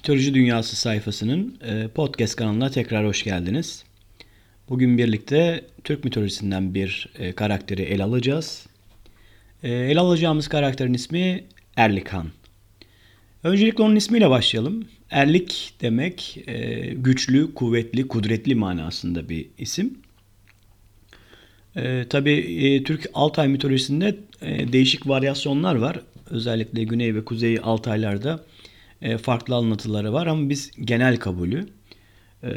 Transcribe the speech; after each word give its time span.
Mitoloji 0.00 0.34
Dünyası 0.34 0.76
sayfasının 0.76 1.58
e, 1.62 1.88
podcast 1.88 2.36
kanalına 2.36 2.70
tekrar 2.70 3.06
hoş 3.06 3.24
geldiniz. 3.24 3.84
Bugün 4.68 4.98
birlikte 4.98 5.64
Türk 5.84 6.04
mitolojisinden 6.04 6.74
bir 6.74 7.08
e, 7.18 7.32
karakteri 7.32 7.82
ele 7.82 8.04
alacağız. 8.04 8.66
E, 9.62 9.72
ele 9.72 10.00
alacağımız 10.00 10.48
karakterin 10.48 10.94
ismi 10.94 11.44
Erlikhan. 11.76 12.26
Öncelikle 13.44 13.82
onun 13.82 13.96
ismiyle 13.96 14.30
başlayalım. 14.30 14.84
Erlik 15.10 15.74
demek 15.80 16.38
güçlü, 16.92 17.54
kuvvetli, 17.54 18.08
kudretli 18.08 18.54
manasında 18.54 19.28
bir 19.28 19.46
isim. 19.58 19.98
E, 21.76 22.04
tabii 22.10 22.82
Türk 22.86 23.06
Altay 23.14 23.48
mitolojisinde 23.48 24.16
değişik 24.72 25.08
varyasyonlar 25.08 25.74
var. 25.74 26.00
Özellikle 26.30 26.84
Güney 26.84 27.14
ve 27.14 27.24
Kuzey 27.24 27.58
Altaylarda 27.62 28.44
e, 29.02 29.18
farklı 29.18 29.54
anlatıları 29.54 30.12
var 30.12 30.26
ama 30.26 30.48
biz 30.48 30.70
genel 30.84 31.16
kabulü 31.16 31.66
e, 32.44 32.50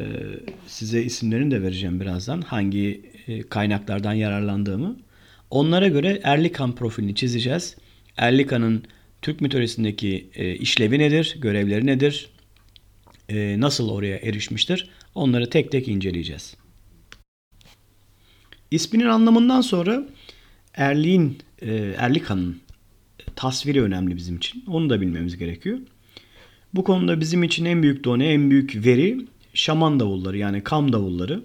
size 0.67 1.03
isimlerini 1.03 1.51
de 1.51 1.61
vereceğim 1.61 2.01
birazdan 2.01 2.41
hangi 2.41 3.11
e, 3.27 3.41
kaynaklardan 3.41 4.13
yararlandığımı. 4.13 4.97
Onlara 5.49 5.87
göre 5.87 6.19
Erlikan 6.23 6.75
profilini 6.75 7.15
çizeceğiz. 7.15 7.77
Erlikan'ın 8.17 8.83
Türk 9.21 9.41
mitolojisindeki 9.41 10.29
işlevi 10.59 10.99
nedir, 10.99 11.37
görevleri 11.41 11.85
nedir, 11.85 12.29
nasıl 13.59 13.89
oraya 13.89 14.17
erişmiştir 14.17 14.89
onları 15.15 15.49
tek 15.49 15.71
tek 15.71 15.87
inceleyeceğiz. 15.87 16.55
İsminin 18.71 19.05
anlamından 19.05 19.61
sonra 19.61 20.07
Erliğin, 20.73 21.37
Erlikan'ın 21.97 22.61
tasviri 23.35 23.81
önemli 23.81 24.15
bizim 24.15 24.37
için. 24.37 24.63
Onu 24.67 24.89
da 24.89 25.01
bilmemiz 25.01 25.37
gerekiyor. 25.37 25.79
Bu 26.73 26.83
konuda 26.83 27.19
bizim 27.19 27.43
için 27.43 27.65
en 27.65 27.83
büyük 27.83 28.03
done, 28.03 28.33
en 28.33 28.49
büyük 28.49 28.85
veri 28.85 29.25
şaman 29.53 29.99
davulları 29.99 30.37
yani 30.37 30.63
kam 30.63 30.93
davulları. 30.93 31.43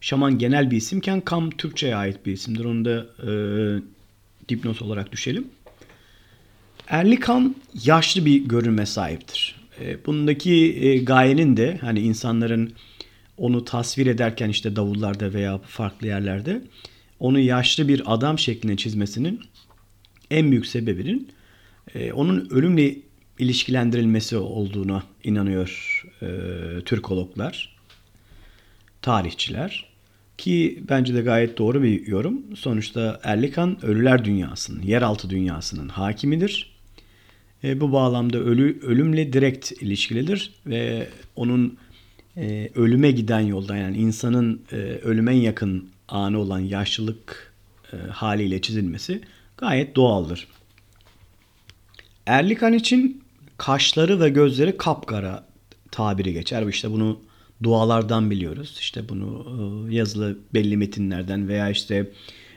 Şaman 0.00 0.38
genel 0.38 0.70
bir 0.70 0.76
isimken 0.76 1.20
kam 1.20 1.50
Türkçe'ye 1.50 1.96
ait 1.96 2.26
bir 2.26 2.32
isimdir. 2.32 2.64
Onu 2.64 2.84
da 2.84 3.06
e, 3.26 3.30
dipnot 4.48 4.82
olarak 4.82 5.12
düşelim. 5.12 5.48
Erlikan 6.88 7.56
yaşlı 7.84 8.24
bir 8.24 8.44
görünme 8.44 8.86
sahiptir. 8.86 9.56
E, 9.80 10.06
bundaki 10.06 10.54
e, 10.54 10.98
gayenin 10.98 11.56
de 11.56 11.78
hani 11.80 12.00
insanların 12.00 12.72
onu 13.36 13.64
tasvir 13.64 14.06
ederken 14.06 14.48
işte 14.48 14.76
davullarda 14.76 15.32
veya 15.32 15.58
farklı 15.58 16.06
yerlerde 16.06 16.62
onu 17.20 17.38
yaşlı 17.38 17.88
bir 17.88 18.02
adam 18.06 18.38
şekline 18.38 18.76
çizmesinin 18.76 19.40
en 20.30 20.50
büyük 20.50 20.66
sebebinin 20.66 21.28
e, 21.94 22.12
onun 22.12 22.48
ölümle 22.50 22.96
ilişkilendirilmesi 23.38 24.36
olduğuna 24.36 25.02
inanıyor 25.24 26.02
e, 26.22 26.26
Türkologlar, 26.84 27.76
tarihçiler. 29.02 29.96
Ki 30.38 30.82
bence 30.88 31.14
de 31.14 31.20
gayet 31.20 31.58
doğru 31.58 31.82
bir 31.82 32.06
yorum. 32.06 32.56
Sonuçta 32.56 33.20
Erlikan 33.22 33.84
ölüler 33.84 34.24
dünyasının, 34.24 34.82
yeraltı 34.82 35.30
dünyasının 35.30 35.88
hakimidir. 35.88 36.76
E, 37.64 37.80
bu 37.80 37.92
bağlamda 37.92 38.38
ölü 38.38 38.80
ölümle 38.82 39.32
direkt 39.32 39.72
ilişkilidir 39.72 40.52
ve 40.66 41.08
onun 41.36 41.78
e, 42.36 42.70
ölüme 42.74 43.10
giden 43.10 43.40
yolda 43.40 43.76
yani 43.76 43.96
insanın 43.96 44.62
e, 44.72 44.76
ölüme 44.76 45.36
yakın 45.36 45.88
anı 46.08 46.38
olan 46.38 46.58
yaşlılık 46.58 47.52
e, 47.92 47.96
haliyle 47.96 48.60
çizilmesi 48.60 49.20
gayet 49.56 49.96
doğaldır. 49.96 50.48
Erlikan 52.26 52.72
için 52.72 53.22
kaşları 53.58 54.20
ve 54.20 54.28
gözleri 54.28 54.76
kapkara 54.76 55.46
tabiri 55.90 56.32
geçer. 56.32 56.66
İşte 56.66 56.90
bunu 56.90 57.20
dualardan 57.62 58.30
biliyoruz. 58.30 58.76
İşte 58.80 59.08
bunu 59.08 59.46
e, 59.90 59.94
yazılı 59.94 60.38
belli 60.54 60.76
metinlerden 60.76 61.48
veya 61.48 61.70
işte 61.70 62.12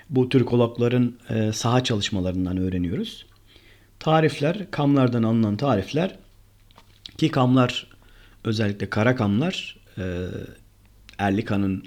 bu 0.10 0.30
Türkologların 0.30 1.18
e, 1.30 1.52
saha 1.54 1.84
çalışmalarından 1.84 2.58
öğreniyoruz. 2.58 3.26
Tarifler, 4.00 4.72
kamlardan 4.72 5.24
alınan 5.24 5.58
tarifler 5.58 6.20
ki 7.18 7.30
kamlar 7.30 7.88
özellikle 8.44 8.90
kara 8.90 9.16
kamlar 9.16 9.78
e, 9.98 10.26
Erlikan'ın 11.18 11.84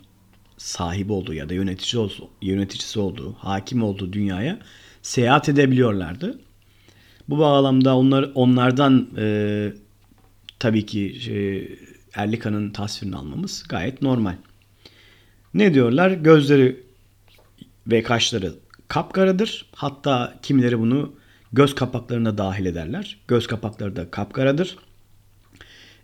sahibi 0.57 1.13
olduğu 1.13 1.35
ya 1.35 1.49
da 1.49 1.55
yöneticisi, 1.55 2.23
yöneticisi 2.43 3.01
olduğu, 3.01 3.33
hakim 3.33 3.83
olduğu 3.83 4.13
dünyaya 4.13 4.59
seyahat 5.03 5.49
edebiliyorlardı. 5.49 6.41
Bu 7.33 7.39
bağlamda 7.39 7.97
onlar 7.97 8.31
onlardan 8.35 9.09
e, 9.19 9.73
tabii 10.59 10.87
ki 10.87 11.17
şey, 11.21 11.79
Erlika'nın 12.15 12.71
tasvirini 12.71 13.17
almamız 13.17 13.65
gayet 13.69 14.03
normal. 14.03 14.35
Ne 15.55 15.75
diyorlar? 15.75 16.11
Gözleri 16.11 16.83
ve 17.87 18.03
kaşları 18.03 18.55
kapkaradır. 18.89 19.67
Hatta 19.75 20.35
kimileri 20.43 20.79
bunu 20.79 21.13
göz 21.53 21.75
kapaklarına 21.75 22.39
dahil 22.39 22.67
ederler. 22.67 23.19
Göz 23.29 23.47
kapakları 23.47 23.97
da 23.97 24.11
kapkaradır. 24.11 24.77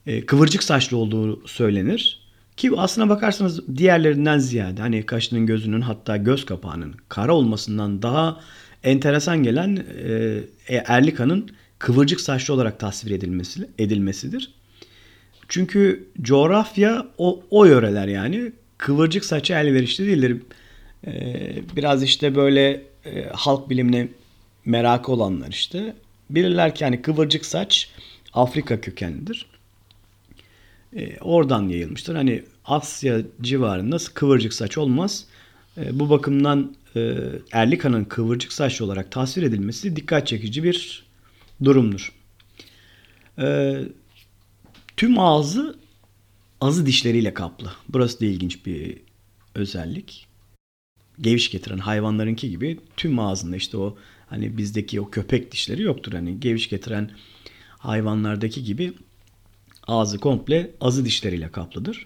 E, 0.07 0.27
kıvırcık 0.27 0.63
saçlı 0.63 0.97
olduğu 0.97 1.49
söylenir. 1.49 2.21
Ki 2.57 2.71
aslına 2.77 3.09
bakarsanız 3.09 3.77
diğerlerinden 3.77 4.39
ziyade 4.39 4.81
hani 4.81 5.07
kaşının 5.07 5.47
gözünün 5.47 5.81
hatta 5.81 6.17
göz 6.17 6.47
kapağının 6.47 6.95
kara 7.09 7.35
olmasından 7.35 8.03
daha 8.03 8.41
enteresan 8.85 9.43
gelen 9.43 9.85
e, 10.69 10.83
Erlika'nın 10.87 11.51
kıvırcık 11.79 12.21
saçlı 12.21 12.55
olarak 12.55 12.81
tasvir 12.81 13.11
edilmesi 13.11 13.69
edilmesidir. 13.79 14.53
Çünkü 15.49 16.09
coğrafya 16.23 17.07
o, 17.19 17.43
o 17.51 17.65
yöreler 17.65 18.09
yani 18.09 18.53
kıvırcık 18.79 19.25
saçı 19.25 19.53
elverişli 19.53 20.07
değildir. 20.07 20.43
Ee, 21.07 21.63
biraz 21.77 22.03
işte 22.03 22.35
böyle 22.35 22.83
e, 23.05 23.25
halk 23.33 23.71
bilimine 23.71 24.09
merakı 24.65 25.13
olanlar 25.13 25.49
işte 25.49 25.95
bilirler 26.31 26.75
ki 26.75 26.85
hani 26.85 27.03
kıvırcık 27.03 27.47
saç 27.47 27.91
Afrika 28.35 28.81
kökenlidir. 28.81 29.47
Ee, 30.97 31.19
oradan 31.21 31.69
yayılmıştır. 31.69 32.15
Hani 32.15 32.43
Asya 32.65 33.21
civarında 33.43 33.97
kıvırcık 34.15 34.55
saç 34.55 34.79
olmaz. 34.79 35.25
Ee, 35.79 35.99
bu 35.99 36.11
bakımdan 36.11 36.77
e, 36.97 37.17
Erlika'nın 37.53 38.05
kıvırcık 38.05 38.53
saçlı 38.53 38.85
olarak 38.85 39.13
tasvir 39.13 39.43
edilmesi 39.43 39.97
dikkat 39.97 40.27
çekici 40.27 40.63
bir 40.63 41.07
durumdur. 41.65 42.13
E, 43.39 43.79
tüm 44.97 45.19
ağzı 45.19 45.79
azı 46.61 46.87
dişleriyle 46.87 47.35
kaplı. 47.35 47.73
Burası 47.89 48.21
da 48.21 48.25
ilginç 48.25 48.67
bir 48.67 48.99
özellik. 49.55 50.27
Geviş 51.21 51.51
getiren 51.51 51.79
hayvanlarınki 51.79 52.51
gibi 52.51 52.81
tüm 52.97 53.19
ağzında 53.19 53.57
işte 53.57 53.77
o 53.77 53.97
hani 54.27 54.59
bizdeki 54.59 55.01
o 55.01 55.11
köpek 55.11 55.53
dişleri 55.53 55.83
yoktur. 55.83 56.13
Hani 56.13 56.41
geviş 56.41 56.69
getiren 56.69 57.11
hayvanlardaki 57.79 58.65
gibi 58.65 58.93
ağzı 59.87 60.19
komple 60.19 60.71
azı 60.81 61.05
dişleriyle 61.05 61.51
kaplıdır. 61.51 62.05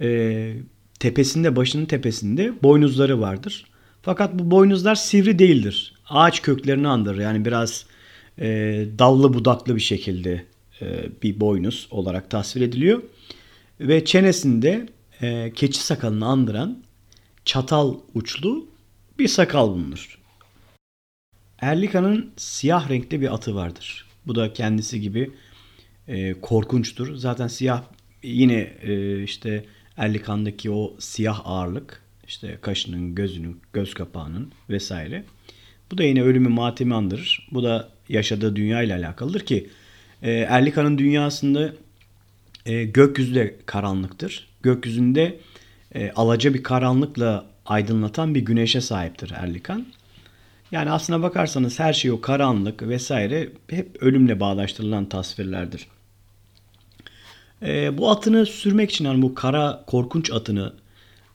Ee, 0.00 0.56
tepesinde 1.00 1.56
başının 1.56 1.86
tepesinde 1.86 2.62
boynuzları 2.62 3.20
vardır. 3.20 3.64
Fakat 4.02 4.34
bu 4.34 4.50
boynuzlar 4.50 4.94
sivri 4.94 5.38
değildir. 5.38 5.94
Ağaç 6.08 6.42
köklerini 6.42 6.88
andırır. 6.88 7.20
Yani 7.20 7.44
biraz 7.44 7.86
e, 8.38 8.46
dallı 8.98 9.34
budaklı 9.34 9.76
bir 9.76 9.80
şekilde 9.80 10.44
e, 10.80 11.08
bir 11.22 11.40
boynuz 11.40 11.88
olarak 11.90 12.30
tasvir 12.30 12.60
ediliyor. 12.60 13.02
Ve 13.80 14.04
çenesinde 14.04 14.88
e, 15.22 15.52
keçi 15.54 15.80
sakalını 15.80 16.26
andıran 16.26 16.82
çatal 17.44 17.94
uçlu 18.14 18.66
bir 19.18 19.28
sakal 19.28 19.68
bulunur. 19.68 20.18
Erlika'nın 21.58 22.30
siyah 22.36 22.90
renkli 22.90 23.20
bir 23.20 23.34
atı 23.34 23.54
vardır. 23.54 24.06
Bu 24.26 24.34
da 24.34 24.52
kendisi 24.52 25.00
gibi 25.00 25.30
e, 26.08 26.40
korkunçtur. 26.40 27.16
Zaten 27.16 27.48
siyah 27.48 27.82
yine 28.22 28.72
e, 28.82 29.22
işte 29.22 29.64
Erlikan'daki 29.96 30.70
o 30.70 30.94
siyah 30.98 31.40
ağırlık 31.44 32.02
işte 32.26 32.58
kaşının, 32.60 33.14
gözünün, 33.14 33.60
göz 33.72 33.94
kapağının 33.94 34.52
vesaire. 34.70 35.24
Bu 35.90 35.98
da 35.98 36.02
yine 36.02 36.22
ölümü 36.22 36.48
matemi 36.48 36.94
andırır. 36.94 37.48
Bu 37.50 37.62
da 37.62 37.88
yaşadığı 38.08 38.56
dünya 38.56 38.82
ile 38.82 38.94
alakalıdır 38.94 39.40
ki 39.40 39.70
e, 40.22 40.30
Erlika'nın 40.30 40.98
dünyasında 40.98 41.72
e, 42.66 42.84
gökyüzü 42.84 43.34
de 43.34 43.56
karanlıktır. 43.66 44.48
Gökyüzünde 44.62 45.40
e, 45.94 46.10
alaca 46.10 46.54
bir 46.54 46.62
karanlıkla 46.62 47.46
aydınlatan 47.66 48.34
bir 48.34 48.40
güneşe 48.40 48.80
sahiptir 48.80 49.30
Erlikan. 49.30 49.86
Yani 50.72 50.90
aslına 50.90 51.22
bakarsanız 51.22 51.80
her 51.80 51.92
şey 51.92 52.10
o 52.10 52.20
karanlık 52.20 52.82
vesaire 52.82 53.48
hep 53.70 54.02
ölümle 54.02 54.40
bağdaştırılan 54.40 55.08
tasvirlerdir. 55.08 55.86
E, 57.62 57.98
bu 57.98 58.10
atını 58.10 58.46
sürmek 58.46 58.90
için 58.90 59.04
yani 59.04 59.22
bu 59.22 59.34
kara 59.34 59.84
korkunç 59.86 60.30
atını 60.32 60.72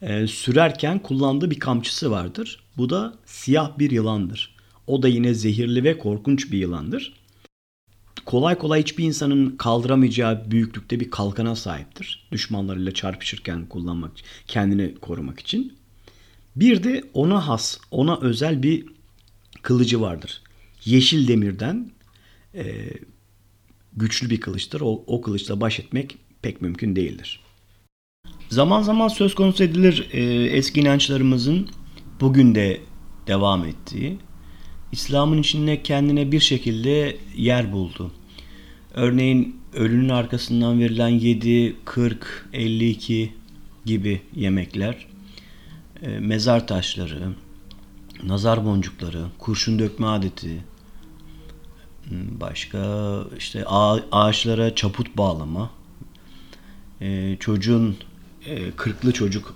e, 0.01 0.27
sürerken 0.27 0.99
kullandığı 0.99 1.51
bir 1.51 1.59
kamçısı 1.59 2.11
vardır. 2.11 2.59
Bu 2.77 2.89
da 2.89 3.13
siyah 3.25 3.79
bir 3.79 3.91
yılandır. 3.91 4.55
O 4.87 5.03
da 5.03 5.07
yine 5.07 5.33
zehirli 5.33 5.83
ve 5.83 5.97
korkunç 5.97 6.51
bir 6.51 6.57
yılandır. 6.57 7.13
kolay 8.25 8.57
kolay 8.57 8.81
hiçbir 8.81 9.03
insanın 9.03 9.57
kaldıramayacağı 9.57 10.51
büyüklükte 10.51 10.99
bir 10.99 11.11
kalkana 11.11 11.55
sahiptir. 11.55 12.27
Düşmanlarıyla 12.31 12.93
çarpışırken 12.93 13.65
kullanmak, 13.65 14.11
kendini 14.47 14.95
korumak 14.95 15.39
için. 15.39 15.73
Bir 16.55 16.83
de 16.83 17.03
ona 17.13 17.47
has, 17.47 17.77
ona 17.91 18.19
özel 18.19 18.63
bir 18.63 18.85
kılıcı 19.61 20.01
vardır. 20.01 20.41
Yeşil 20.85 21.27
demirden 21.27 21.91
e, 22.55 22.89
güçlü 23.99 24.29
bir 24.29 24.41
kılıçtır. 24.41 24.81
O, 24.81 25.03
o 25.07 25.21
kılıçla 25.21 25.61
baş 25.61 25.79
etmek 25.79 26.17
pek 26.41 26.61
mümkün 26.61 26.95
değildir. 26.95 27.39
Zaman 28.49 28.81
zaman 28.81 29.07
söz 29.07 29.35
konusu 29.35 29.63
edilir 29.63 30.09
e, 30.11 30.23
eski 30.43 30.79
inançlarımızın 30.79 31.69
bugün 32.21 32.55
de 32.55 32.81
devam 33.27 33.65
ettiği. 33.65 34.17
İslam'ın 34.91 35.37
içinde 35.37 35.83
kendine 35.83 36.31
bir 36.31 36.39
şekilde 36.39 37.17
yer 37.35 37.71
buldu. 37.71 38.11
Örneğin 38.93 39.59
ölünün 39.73 40.09
arkasından 40.09 40.79
verilen 40.79 41.07
7, 41.07 41.75
40, 41.85 42.49
52 42.53 43.33
gibi 43.85 44.21
yemekler, 44.35 45.07
e, 46.01 46.07
mezar 46.07 46.67
taşları, 46.67 47.33
nazar 48.23 48.65
boncukları, 48.65 49.25
kurşun 49.37 49.79
dökme 49.79 50.07
adeti, 50.07 50.63
başka 52.11 52.79
işte 53.37 53.65
ağaçlara 54.11 54.75
çaput 54.75 55.17
bağlama, 55.17 55.69
e, 57.01 57.37
çocuğun 57.39 57.97
e, 58.45 58.71
kırklı 58.71 59.11
çocuk 59.11 59.55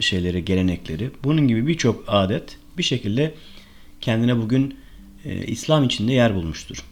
şeyleri, 0.00 0.44
gelenekleri, 0.44 1.10
bunun 1.24 1.48
gibi 1.48 1.66
birçok 1.66 2.04
adet 2.06 2.58
bir 2.78 2.82
şekilde 2.82 3.34
kendine 4.00 4.38
bugün 4.38 4.76
İslam 5.46 5.84
içinde 5.84 6.12
yer 6.12 6.34
bulmuştur. 6.34 6.84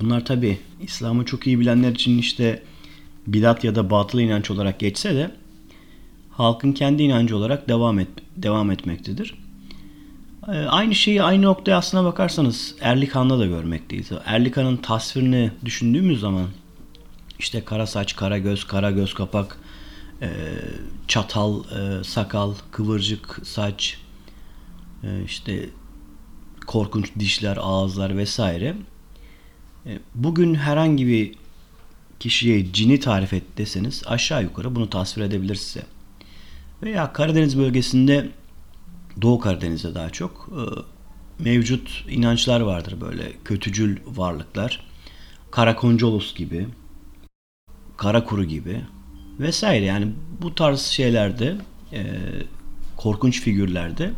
Bunlar 0.00 0.24
tabi 0.24 0.58
İslam'ı 0.82 1.24
çok 1.24 1.46
iyi 1.46 1.60
bilenler 1.60 1.90
için 1.90 2.18
işte 2.18 2.62
bidat 3.26 3.64
ya 3.64 3.74
da 3.74 3.90
batıl 3.90 4.18
inanç 4.18 4.50
olarak 4.50 4.80
geçse 4.80 5.14
de 5.14 5.30
halkın 6.30 6.72
kendi 6.72 7.02
inancı 7.02 7.36
olarak 7.36 7.68
devam 7.68 7.98
et 7.98 8.08
devam 8.36 8.70
etmektedir. 8.70 9.41
Ee, 10.48 10.50
aynı 10.50 10.94
şeyi 10.94 11.22
aynı 11.22 11.42
noktaya 11.42 11.76
aslına 11.76 12.04
bakarsanız 12.04 12.74
Erlikan'da 12.80 13.38
da 13.38 13.46
görmekteyiz. 13.46 14.10
Erlikan'ın 14.24 14.76
tasvirini 14.76 15.50
düşündüğümüz 15.64 16.20
zaman 16.20 16.46
işte 17.38 17.64
kara 17.64 17.86
saç, 17.86 18.16
kara 18.16 18.38
göz, 18.38 18.66
kara 18.66 18.90
göz 18.90 19.14
kapak, 19.14 19.58
e, 20.22 20.30
çatal, 21.08 21.64
e, 21.64 22.04
sakal, 22.04 22.54
kıvırcık 22.70 23.40
saç, 23.44 23.98
e, 25.04 25.24
işte 25.24 25.68
korkunç 26.66 27.10
dişler, 27.18 27.58
ağızlar 27.60 28.16
vesaire. 28.16 28.76
Bugün 30.14 30.54
herhangi 30.54 31.06
bir 31.06 31.34
kişiye 32.20 32.72
cini 32.72 33.00
tarif 33.00 33.32
et 33.32 33.44
deseniz 33.58 34.02
aşağı 34.06 34.42
yukarı 34.42 34.74
bunu 34.74 34.90
tasvir 34.90 35.22
edebilir 35.22 35.54
size. 35.54 35.86
Veya 36.82 37.12
Karadeniz 37.12 37.58
bölgesinde 37.58 38.28
Doğu 39.22 39.40
Karadeniz'de 39.40 39.94
daha 39.94 40.10
çok 40.10 40.48
e, 40.52 40.62
mevcut 41.44 42.04
inançlar 42.08 42.60
vardır 42.60 43.00
böyle 43.00 43.32
kötücül 43.44 43.98
varlıklar. 44.06 44.80
Karakoncolos 45.50 46.34
gibi, 46.34 46.66
Karakuru 47.96 48.44
gibi 48.44 48.80
vesaire 49.40 49.84
yani 49.84 50.08
bu 50.42 50.54
tarz 50.54 50.80
şeylerde 50.80 51.56
e, 51.92 52.04
korkunç 52.96 53.40
figürlerde 53.40 54.10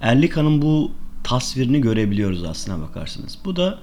Erlika'nın 0.00 0.62
bu 0.62 0.92
tasvirini 1.24 1.80
görebiliyoruz 1.80 2.44
aslına 2.44 2.80
bakarsınız. 2.82 3.38
Bu 3.44 3.56
da 3.56 3.78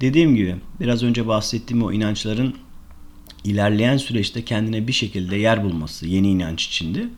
dediğim 0.00 0.36
gibi 0.36 0.56
biraz 0.80 1.02
önce 1.02 1.26
bahsettiğim 1.26 1.82
o 1.82 1.92
inançların 1.92 2.54
ilerleyen 3.44 3.96
süreçte 3.96 4.44
kendine 4.44 4.86
bir 4.88 4.92
şekilde 4.92 5.36
yer 5.36 5.64
bulması 5.64 6.06
yeni 6.06 6.30
inanç 6.30 6.66
içinde 6.66 7.08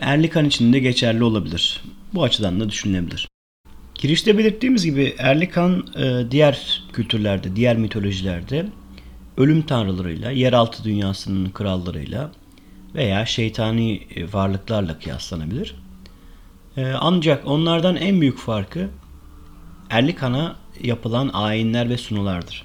Erlikan 0.00 0.44
için 0.44 0.72
de 0.72 0.78
geçerli 0.78 1.24
olabilir. 1.24 1.82
Bu 2.14 2.22
açıdan 2.22 2.60
da 2.60 2.68
düşünülebilir. 2.68 3.28
Girişte 3.94 4.38
belirttiğimiz 4.38 4.84
gibi 4.84 5.14
Erlikan 5.18 5.86
e, 5.96 6.30
diğer 6.30 6.82
kültürlerde, 6.92 7.56
diğer 7.56 7.76
mitolojilerde 7.76 8.66
ölüm 9.36 9.62
tanrılarıyla, 9.62 10.30
yeraltı 10.30 10.84
dünyasının 10.84 11.50
krallarıyla 11.50 12.30
veya 12.94 13.26
şeytani 13.26 14.06
e, 14.16 14.32
varlıklarla 14.32 14.98
kıyaslanabilir. 14.98 15.74
E, 16.76 16.86
ancak 17.00 17.46
onlardan 17.46 17.96
en 17.96 18.20
büyük 18.20 18.38
farkı 18.38 18.88
Erlikan'a 19.90 20.56
yapılan 20.82 21.30
ayinler 21.32 21.88
ve 21.88 21.98
sunulardır. 21.98 22.64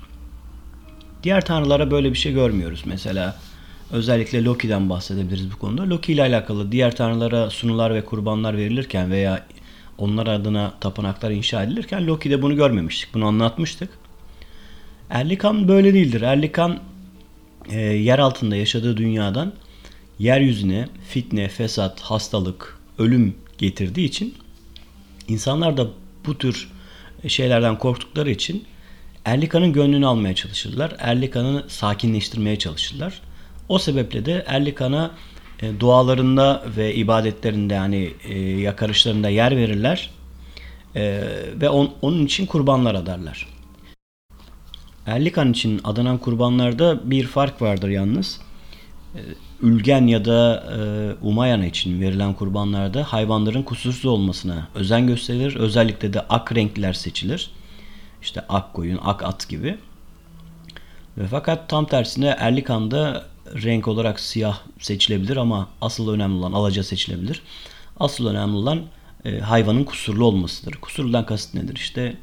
Diğer 1.24 1.46
tanrılara 1.46 1.92
böyle 1.92 2.12
bir 2.12 2.18
şey 2.18 2.34
görmüyoruz. 2.34 2.84
Mesela 2.86 3.40
Özellikle 3.92 4.44
Loki'den 4.44 4.89
bahsedebiliriz 4.89 5.51
bu 5.51 5.60
konuda. 5.60 5.89
Loki 5.89 6.13
ile 6.13 6.22
alakalı 6.22 6.72
diğer 6.72 6.95
tanrılara 6.95 7.50
sunular 7.50 7.94
ve 7.94 8.06
kurbanlar 8.06 8.57
verilirken 8.57 9.12
veya 9.12 9.45
onlar 9.98 10.28
adına 10.28 10.74
tapınaklar 10.80 11.31
inşa 11.31 11.63
edilirken 11.63 12.07
Loki'de 12.07 12.42
bunu 12.42 12.56
görmemiştik. 12.56 13.13
Bunu 13.13 13.25
anlatmıştık. 13.25 13.89
Erlikan 15.10 15.68
böyle 15.68 15.94
değildir. 15.94 16.22
Erlikan 16.22 16.80
e, 17.69 17.80
yer 17.81 18.19
altında 18.19 18.56
yaşadığı 18.56 18.98
dünyadan 18.98 19.54
yeryüzüne 20.19 20.88
fitne, 21.10 21.48
fesat, 21.48 22.01
hastalık, 22.01 22.80
ölüm 22.98 23.36
getirdiği 23.57 24.06
için 24.06 24.36
insanlar 25.28 25.78
da 25.78 25.88
bu 26.25 26.38
tür 26.38 26.69
şeylerden 27.28 27.78
korktukları 27.78 28.31
için 28.31 28.63
Erlikan'ın 29.25 29.74
gönlünü 29.74 30.06
almaya 30.06 30.36
çalışırlar. 30.36 30.95
Erlikan'ı 31.00 31.63
sakinleştirmeye 31.68 32.60
çalışırlar. 32.60 33.22
O 33.69 33.80
sebeple 33.80 34.25
de 34.25 34.44
Erlikan'a 34.48 35.12
e, 35.62 35.80
dualarında 35.80 36.64
ve 36.78 36.96
ibadetlerinde 36.96 37.74
yani 37.74 38.14
e, 38.24 38.40
yakarışlarında 38.40 39.30
yer 39.30 39.58
verirler 39.58 40.10
e, 40.96 41.24
ve 41.62 41.69
on, 41.69 41.94
onun 42.02 42.25
için 42.25 42.46
kurbanlar 42.46 42.96
adarlar. 42.96 43.48
Erlikan 45.06 45.52
için 45.52 45.81
adanan 45.84 46.18
kurbanlarda 46.18 47.12
bir 47.12 47.28
fark 47.28 47.62
vardır 47.62 47.90
yalnız. 47.90 48.42
E, 49.16 49.19
Ülgen 49.62 50.08
ya 50.08 50.25
da 50.25 50.64
e, 50.78 50.80
Umayana 51.25 51.66
için 51.66 52.02
verilen 52.02 52.34
kurbanlarda 52.34 53.04
hayvanların 53.04 53.64
kusursuz 53.64 54.06
olmasına 54.06 54.68
özen 54.75 55.08
gösterilir. 55.08 55.56
Özellikle 55.56 56.14
de 56.14 56.22
ak 56.22 56.56
renkler 56.56 56.94
seçilir. 56.94 57.52
İşte 58.22 58.42
ak 58.50 58.74
koyun, 58.74 59.00
ak 59.04 59.24
at 59.24 59.50
gibi. 59.50 59.78
Ve 61.18 61.28
fakat 61.28 61.69
tam 61.69 61.86
tersine 61.86 62.28
Erlikan'da 62.28 63.26
renk 63.63 63.87
olarak 63.87 64.19
siyah 64.19 64.59
seçilebilir 64.80 65.37
ama 65.37 65.69
asıl 65.81 66.09
önemli 66.09 66.35
olan 66.35 66.51
alaca 66.51 66.83
seçilebilir. 66.83 67.42
Asıl 67.99 68.27
önemli 68.27 68.56
olan 68.56 68.81
e, 69.25 69.39
hayvanın 69.39 69.83
kusurlu 69.83 70.25
olmasıdır. 70.25 70.73
Kusurludan 70.73 71.25
kasıt 71.25 71.54
nedir? 71.54 71.75
İşte 71.75 72.16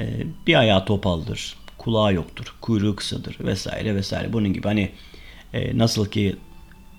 e, 0.00 0.26
bir 0.46 0.54
ayağı 0.54 0.84
topaldır, 0.84 1.56
kulağı 1.78 2.14
yoktur, 2.14 2.54
kuyruğu 2.60 2.96
kısadır 2.96 3.36
vesaire 3.40 3.94
vesaire. 3.94 4.32
Bunun 4.32 4.52
gibi 4.52 4.68
hani 4.68 4.90
e, 5.52 5.78
nasıl 5.78 6.06
ki 6.06 6.36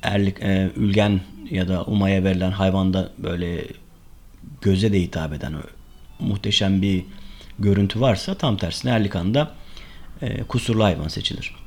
erlik, 0.03 0.41
e, 0.41 0.71
ülgen 0.75 1.21
ya 1.51 1.67
da 1.67 1.83
umaya 1.83 2.23
verilen 2.23 2.51
hayvanda 2.51 3.11
böyle 3.17 3.65
göze 4.61 4.93
de 4.93 5.01
hitap 5.01 5.33
eden 5.33 5.53
muhteşem 6.19 6.81
bir 6.81 7.05
görüntü 7.59 8.01
varsa 8.01 8.35
tam 8.35 8.57
tersine 8.57 8.91
erlikanda 8.91 9.51
e, 10.21 10.43
kusurlu 10.43 10.83
hayvan 10.83 11.07
seçilir. 11.07 11.66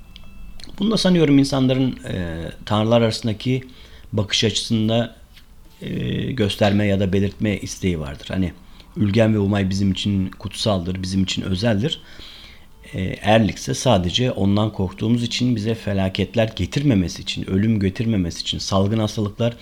Bunda 0.78 0.96
sanıyorum 0.96 1.38
insanların 1.38 1.98
e, 2.08 2.36
tanrılar 2.66 3.00
arasındaki 3.00 3.64
bakış 4.12 4.44
açısında 4.44 5.16
e, 5.82 5.88
gösterme 6.32 6.86
ya 6.86 7.00
da 7.00 7.12
belirtme 7.12 7.58
isteği 7.58 8.00
vardır. 8.00 8.26
Hani 8.28 8.52
Ülgen 8.96 9.34
ve 9.34 9.38
Umay 9.38 9.70
bizim 9.70 9.92
için 9.92 10.30
kutsaldır, 10.30 11.02
bizim 11.02 11.22
için 11.22 11.42
özeldir. 11.42 12.00
E, 12.94 13.02
Erlik 13.02 13.56
ise 13.56 13.74
sadece 13.74 14.30
ondan 14.30 14.72
korktuğumuz 14.72 15.22
için 15.22 15.56
bize 15.56 15.74
felaketler 15.74 16.52
getirmemesi 16.56 17.22
için, 17.22 17.50
ölüm 17.50 17.80
getirmemesi 17.80 18.40
için, 18.40 18.58
salgın 18.58 18.98
hastalıklar 18.98 19.56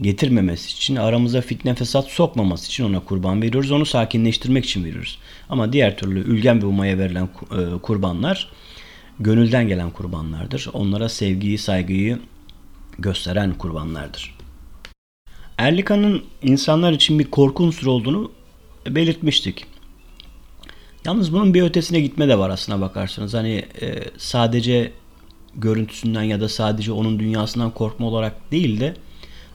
getirmemesi 0.00 0.70
için, 0.70 0.96
aramıza 0.96 1.40
fitne 1.40 1.74
fesat 1.74 2.06
sokmaması 2.08 2.66
için 2.66 2.84
ona 2.84 3.00
kurban 3.00 3.42
veriyoruz. 3.42 3.70
Onu 3.70 3.86
sakinleştirmek 3.86 4.64
için 4.64 4.84
veriyoruz. 4.84 5.18
Ama 5.48 5.72
diğer 5.72 5.96
türlü 5.96 6.20
Ülgen 6.20 6.62
ve 6.62 6.66
Umay'a 6.66 6.98
verilen 6.98 7.24
e, 7.24 7.78
kurbanlar 7.82 8.50
gönülden 9.20 9.68
gelen 9.68 9.90
kurbanlardır. 9.90 10.68
Onlara 10.72 11.08
sevgiyi, 11.08 11.58
saygıyı 11.58 12.18
gösteren 12.98 13.54
kurbanlardır. 13.54 14.34
Erlika'nın 15.58 16.22
insanlar 16.42 16.92
için 16.92 17.18
bir 17.18 17.30
korku 17.30 17.62
unsuru 17.62 17.90
olduğunu 17.90 18.32
belirtmiştik. 18.86 19.66
Yalnız 21.04 21.32
bunun 21.32 21.54
bir 21.54 21.62
ötesine 21.62 22.00
gitme 22.00 22.28
de 22.28 22.38
var 22.38 22.50
aslına 22.50 22.80
bakarsanız. 22.80 23.34
Hani 23.34 23.64
e, 23.80 24.04
sadece 24.18 24.92
görüntüsünden 25.54 26.22
ya 26.22 26.40
da 26.40 26.48
sadece 26.48 26.92
onun 26.92 27.18
dünyasından 27.18 27.70
korkma 27.70 28.06
olarak 28.06 28.52
değil 28.52 28.80
de 28.80 28.94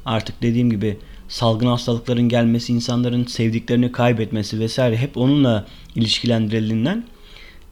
artık 0.06 0.42
dediğim 0.42 0.70
gibi 0.70 0.98
salgın 1.28 1.68
hastalıkların 1.68 2.30
gelmesi, 2.30 2.74
insanların 2.74 3.25
sevdiklerini 3.25 3.92
kaybetmesi 3.92 4.60
vesaire 4.60 4.98
hep 4.98 5.18
onunla 5.18 5.66
ilişkilendirildiğinden 5.96 7.06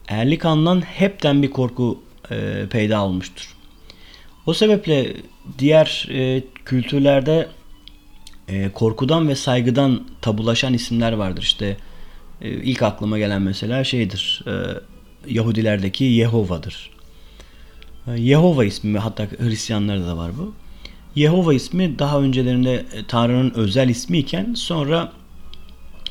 Erlikan'dan 0.08 0.80
hepten 0.80 1.42
bir 1.42 1.50
korku 1.50 1.98
e, 2.30 2.66
peyda 2.70 3.04
olmuştur. 3.04 3.54
O 4.46 4.54
sebeple 4.54 5.16
diğer 5.58 6.08
e, 6.10 6.42
kültürlerde 6.64 7.48
e, 8.48 8.68
korkudan 8.72 9.28
ve 9.28 9.34
saygıdan 9.34 10.04
tabulaşan 10.20 10.74
isimler 10.74 11.12
vardır. 11.12 11.42
İşte 11.42 11.76
e, 12.42 12.50
ilk 12.50 12.82
aklıma 12.82 13.18
gelen 13.18 13.42
mesela 13.42 13.84
şeydir. 13.84 14.44
E, 14.46 14.52
Yahudilerdeki 15.32 16.04
Yehova'dır. 16.04 16.90
E, 18.06 18.20
Yehova 18.20 18.64
ismi 18.64 18.98
hatta 18.98 19.26
Hristiyanlarda 19.38 20.06
da 20.06 20.16
var 20.16 20.30
bu. 20.38 20.54
Yehova 21.14 21.54
ismi 21.54 21.98
daha 21.98 22.20
öncelerinde 22.20 22.74
e, 22.74 23.04
Tanrı'nın 23.08 23.52
özel 23.54 23.88
ismi 23.88 24.18
iken 24.18 24.54
sonra 24.54 25.12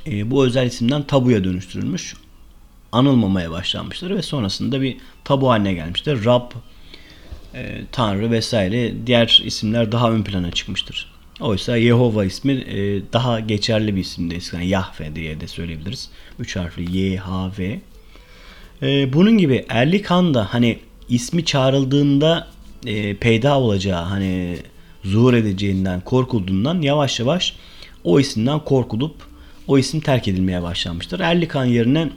e, 0.07 0.31
bu 0.31 0.45
özel 0.45 0.65
isimden 0.65 1.03
tabuya 1.03 1.43
dönüştürülmüş. 1.43 2.15
Anılmamaya 2.91 3.51
başlanmıştır 3.51 4.09
ve 4.09 4.21
sonrasında 4.21 4.81
bir 4.81 4.97
tabu 5.23 5.49
haline 5.49 5.73
gelmiştir. 5.73 6.25
Rab, 6.25 6.51
e, 7.53 7.81
Tanrı 7.91 8.31
vesaire 8.31 8.93
diğer 9.07 9.41
isimler 9.45 9.91
daha 9.91 10.11
ön 10.11 10.23
plana 10.23 10.51
çıkmıştır. 10.51 11.11
Oysa 11.39 11.77
Yehova 11.77 12.25
ismi 12.25 12.53
e, 12.53 13.01
daha 13.13 13.39
geçerli 13.39 13.95
bir 13.95 14.01
isimdi. 14.01 14.39
Yani 14.53 14.67
Yahve 14.67 15.15
diye 15.15 15.41
de 15.41 15.47
söyleyebiliriz. 15.47 16.09
Üç 16.39 16.55
harfli 16.55 16.97
Y, 16.97 17.17
H, 17.17 17.51
V. 17.59 17.79
E, 18.81 19.13
bunun 19.13 19.37
gibi 19.37 19.65
Erlikan 19.69 20.33
da 20.33 20.53
hani 20.53 20.79
ismi 21.09 21.45
çağrıldığında 21.45 22.47
e, 22.85 23.15
peyda 23.15 23.59
olacağı 23.59 24.03
hani 24.03 24.57
zuhur 25.03 25.33
edeceğinden 25.33 26.01
korkulduğundan 26.01 26.81
yavaş 26.81 27.19
yavaş 27.19 27.55
o 28.03 28.19
isimden 28.19 28.59
korkulup 28.59 29.15
o 29.67 29.77
isim 29.77 29.99
terk 29.99 30.27
edilmeye 30.27 30.63
başlanmıştır. 30.63 31.19
Erlikan 31.19 31.65
yerine 31.65 32.09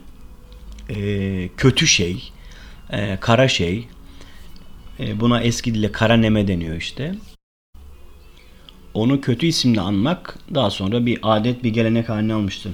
e, 0.95 1.49
kötü 1.57 1.87
şey, 1.87 2.31
e, 2.89 3.17
kara 3.21 3.47
şey, 3.47 3.87
e, 4.99 5.19
buna 5.19 5.41
eski 5.41 5.75
dille 5.75 5.91
kara 5.91 6.17
neme 6.17 6.47
deniyor 6.47 6.75
işte. 6.75 7.15
Onu 8.93 9.21
kötü 9.21 9.45
isimle 9.45 9.81
anmak 9.81 10.37
daha 10.53 10.69
sonra 10.69 11.05
bir 11.05 11.19
adet 11.21 11.63
bir 11.63 11.69
gelenek 11.69 12.09
haline 12.09 12.33
almıştı. 12.33 12.69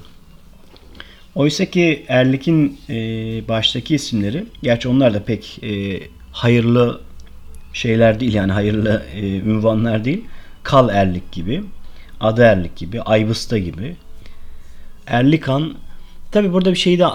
Oysa 1.36 1.66
ki 1.66 2.06
Erlik'in 2.08 2.80
e, 2.90 2.96
baştaki 3.48 3.96
isimleri, 3.96 4.46
gerçi 4.64 4.90
onlar 4.90 5.14
da 5.14 5.24
pek 5.24 5.64
e, 5.64 6.02
hayırlı 6.32 7.02
şeyler 7.74 8.20
değil 8.20 8.34
yani 8.34 8.52
hayırlı 8.52 9.06
e, 9.16 9.38
ünvanlar 9.38 10.06
değil. 10.06 10.26
Kal 10.64 10.90
Erlik 10.90 11.32
gibi, 11.32 11.64
Adı 12.20 12.42
Erlik 12.42 12.76
gibi, 12.76 13.02
Aybısta 13.02 13.58
gibi. 13.58 13.96
Erlikan 15.08 15.76
Tabi 16.32 16.54
burada 16.54 16.72
bir 16.72 16.78
şeyi 16.78 17.00
de 17.00 17.04
e, 17.04 17.10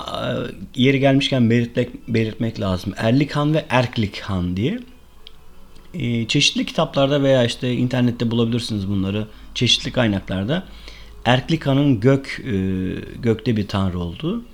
yeri 0.75 1.01
gelmişken 1.01 1.51
belirtmek, 1.51 2.09
belirtmek 2.09 2.61
lazım. 2.61 2.95
Erlikhan 2.97 3.55
ve 3.55 3.65
Erklikhan 3.69 4.57
diye. 4.57 4.81
E, 5.95 6.29
çeşitli 6.29 6.67
kitaplarda 6.67 7.23
veya 7.23 7.45
işte 7.45 7.73
internette 7.73 8.31
bulabilirsiniz 8.31 8.89
bunları. 8.89 9.27
Çeşitli 9.55 9.93
kaynaklarda. 9.93 10.65
Erklikhan'ın 11.25 12.01
gök 12.01 12.43
e, 12.45 12.53
gökte 13.23 13.57
bir 13.57 13.69
tanrı 13.69 13.99
olduğu. 13.99 14.45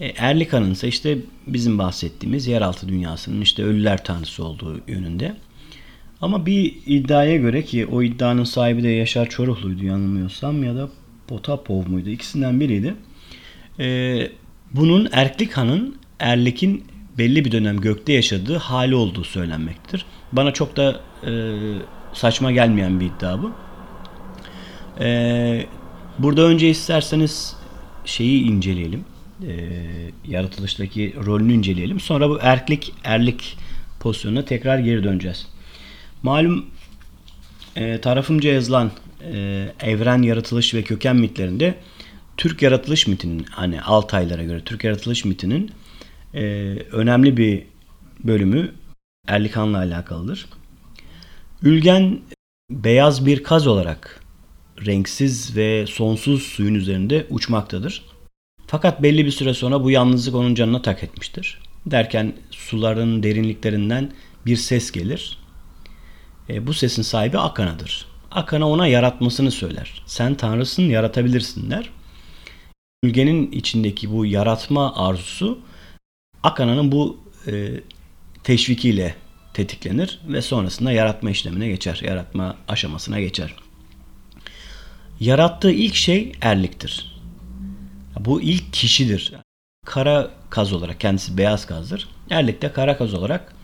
E, 0.00 0.06
Erlikhan'ın 0.06 0.70
ise 0.70 0.88
işte 0.88 1.18
bizim 1.46 1.78
bahsettiğimiz 1.78 2.46
yeraltı 2.46 2.88
dünyasının 2.88 3.40
işte 3.40 3.64
ölüler 3.64 4.04
tanrısı 4.04 4.44
olduğu 4.44 4.80
yönünde. 4.88 5.36
Ama 6.20 6.46
bir 6.46 6.74
iddiaya 6.86 7.36
göre 7.36 7.64
ki 7.64 7.86
o 7.86 8.02
iddianın 8.02 8.44
sahibi 8.44 8.82
de 8.82 8.88
Yaşar 8.88 9.28
Çoruhlu'ydu 9.28 9.84
yanılmıyorsam 9.84 10.64
ya 10.64 10.76
da 10.76 10.88
Potapov 11.28 11.86
muydu? 11.86 12.10
İkisinden 12.10 12.60
biriydi. 12.60 12.94
Ee, 13.80 14.30
bunun 14.74 15.08
Erklik 15.12 15.52
Han'ın 15.52 15.96
Erlik'in 16.18 16.84
belli 17.18 17.44
bir 17.44 17.52
dönem 17.52 17.80
gökte 17.80 18.12
yaşadığı 18.12 18.56
hali 18.56 18.94
olduğu 18.94 19.24
söylenmektir. 19.24 20.06
Bana 20.32 20.52
çok 20.52 20.76
da 20.76 21.00
e, 21.26 21.32
saçma 22.12 22.52
gelmeyen 22.52 23.00
bir 23.00 23.06
iddia 23.06 23.42
bu. 23.42 23.52
E, 25.00 25.66
burada 26.18 26.42
önce 26.42 26.70
isterseniz 26.70 27.56
şeyi 28.04 28.42
inceleyelim. 28.42 29.04
E, 29.42 29.52
yaratılıştaki 30.28 31.14
rolünü 31.26 31.52
inceleyelim. 31.52 32.00
Sonra 32.00 32.30
bu 32.30 32.38
erklik 32.40 32.92
erlik 33.04 33.56
pozisyonuna 34.00 34.44
tekrar 34.44 34.78
geri 34.78 35.04
döneceğiz. 35.04 35.46
Malum 36.22 36.66
e, 37.76 38.00
tarafımca 38.00 38.52
yazılan 38.52 38.90
e, 39.32 39.68
evren, 39.80 40.22
yaratılış 40.22 40.74
ve 40.74 40.82
köken 40.82 41.16
mitlerinde 41.16 41.74
Türk 42.36 42.62
yaratılış 42.62 43.06
mitinin 43.06 43.46
hani 43.50 43.82
Altaylara 43.82 44.42
göre 44.42 44.60
Türk 44.64 44.84
yaratılış 44.84 45.24
mitinin 45.24 45.70
e, 46.34 46.42
önemli 46.92 47.36
bir 47.36 47.66
bölümü 48.24 48.72
Erlikan'la 49.28 49.78
alakalıdır. 49.78 50.46
Ülgen 51.62 52.20
beyaz 52.70 53.26
bir 53.26 53.42
kaz 53.42 53.66
olarak 53.66 54.20
renksiz 54.86 55.56
ve 55.56 55.86
sonsuz 55.86 56.42
suyun 56.42 56.74
üzerinde 56.74 57.26
uçmaktadır. 57.30 58.04
Fakat 58.66 59.02
belli 59.02 59.26
bir 59.26 59.30
süre 59.30 59.54
sonra 59.54 59.84
bu 59.84 59.90
yalnızlık 59.90 60.34
onun 60.34 60.54
canına 60.54 60.82
tak 60.82 61.04
etmiştir. 61.04 61.60
Derken 61.86 62.32
suların 62.50 63.22
derinliklerinden 63.22 64.12
bir 64.46 64.56
ses 64.56 64.90
gelir. 64.90 65.38
E, 66.48 66.66
bu 66.66 66.74
sesin 66.74 67.02
sahibi 67.02 67.38
Akana'dır. 67.38 68.06
Akana 68.30 68.68
ona 68.68 68.86
yaratmasını 68.86 69.50
söyler. 69.50 70.02
Sen 70.06 70.34
tanrısın 70.34 70.82
yaratabilirsin 70.82 71.70
der. 71.70 71.90
Ülgenin 73.04 73.52
içindeki 73.52 74.12
bu 74.12 74.26
yaratma 74.26 74.96
arzusu 74.96 75.58
Akana'nın 76.42 76.92
bu 76.92 77.20
e, 77.46 77.70
teşvikiyle 78.44 79.14
tetiklenir 79.54 80.20
ve 80.28 80.42
sonrasında 80.42 80.92
yaratma 80.92 81.30
işlemine 81.30 81.68
geçer. 81.68 82.00
Yaratma 82.04 82.56
aşamasına 82.68 83.20
geçer. 83.20 83.54
Yarattığı 85.20 85.70
ilk 85.70 85.94
şey 85.94 86.32
erliktir. 86.40 87.16
Bu 88.20 88.42
ilk 88.42 88.72
kişidir. 88.72 89.32
Kara 89.86 90.30
kaz 90.50 90.72
olarak 90.72 91.00
kendisi 91.00 91.38
beyaz 91.38 91.66
kazdır. 91.66 92.08
Erlik 92.30 92.62
de 92.62 92.72
kara 92.72 92.98
kaz 92.98 93.14
olarak 93.14 93.54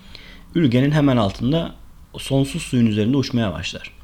ülgenin 0.55 0.91
hemen 0.91 1.17
altında 1.17 1.75
sonsuz 2.19 2.63
suyun 2.63 2.87
üzerinde 2.87 3.17
uçmaya 3.17 3.53
başlar. 3.53 4.00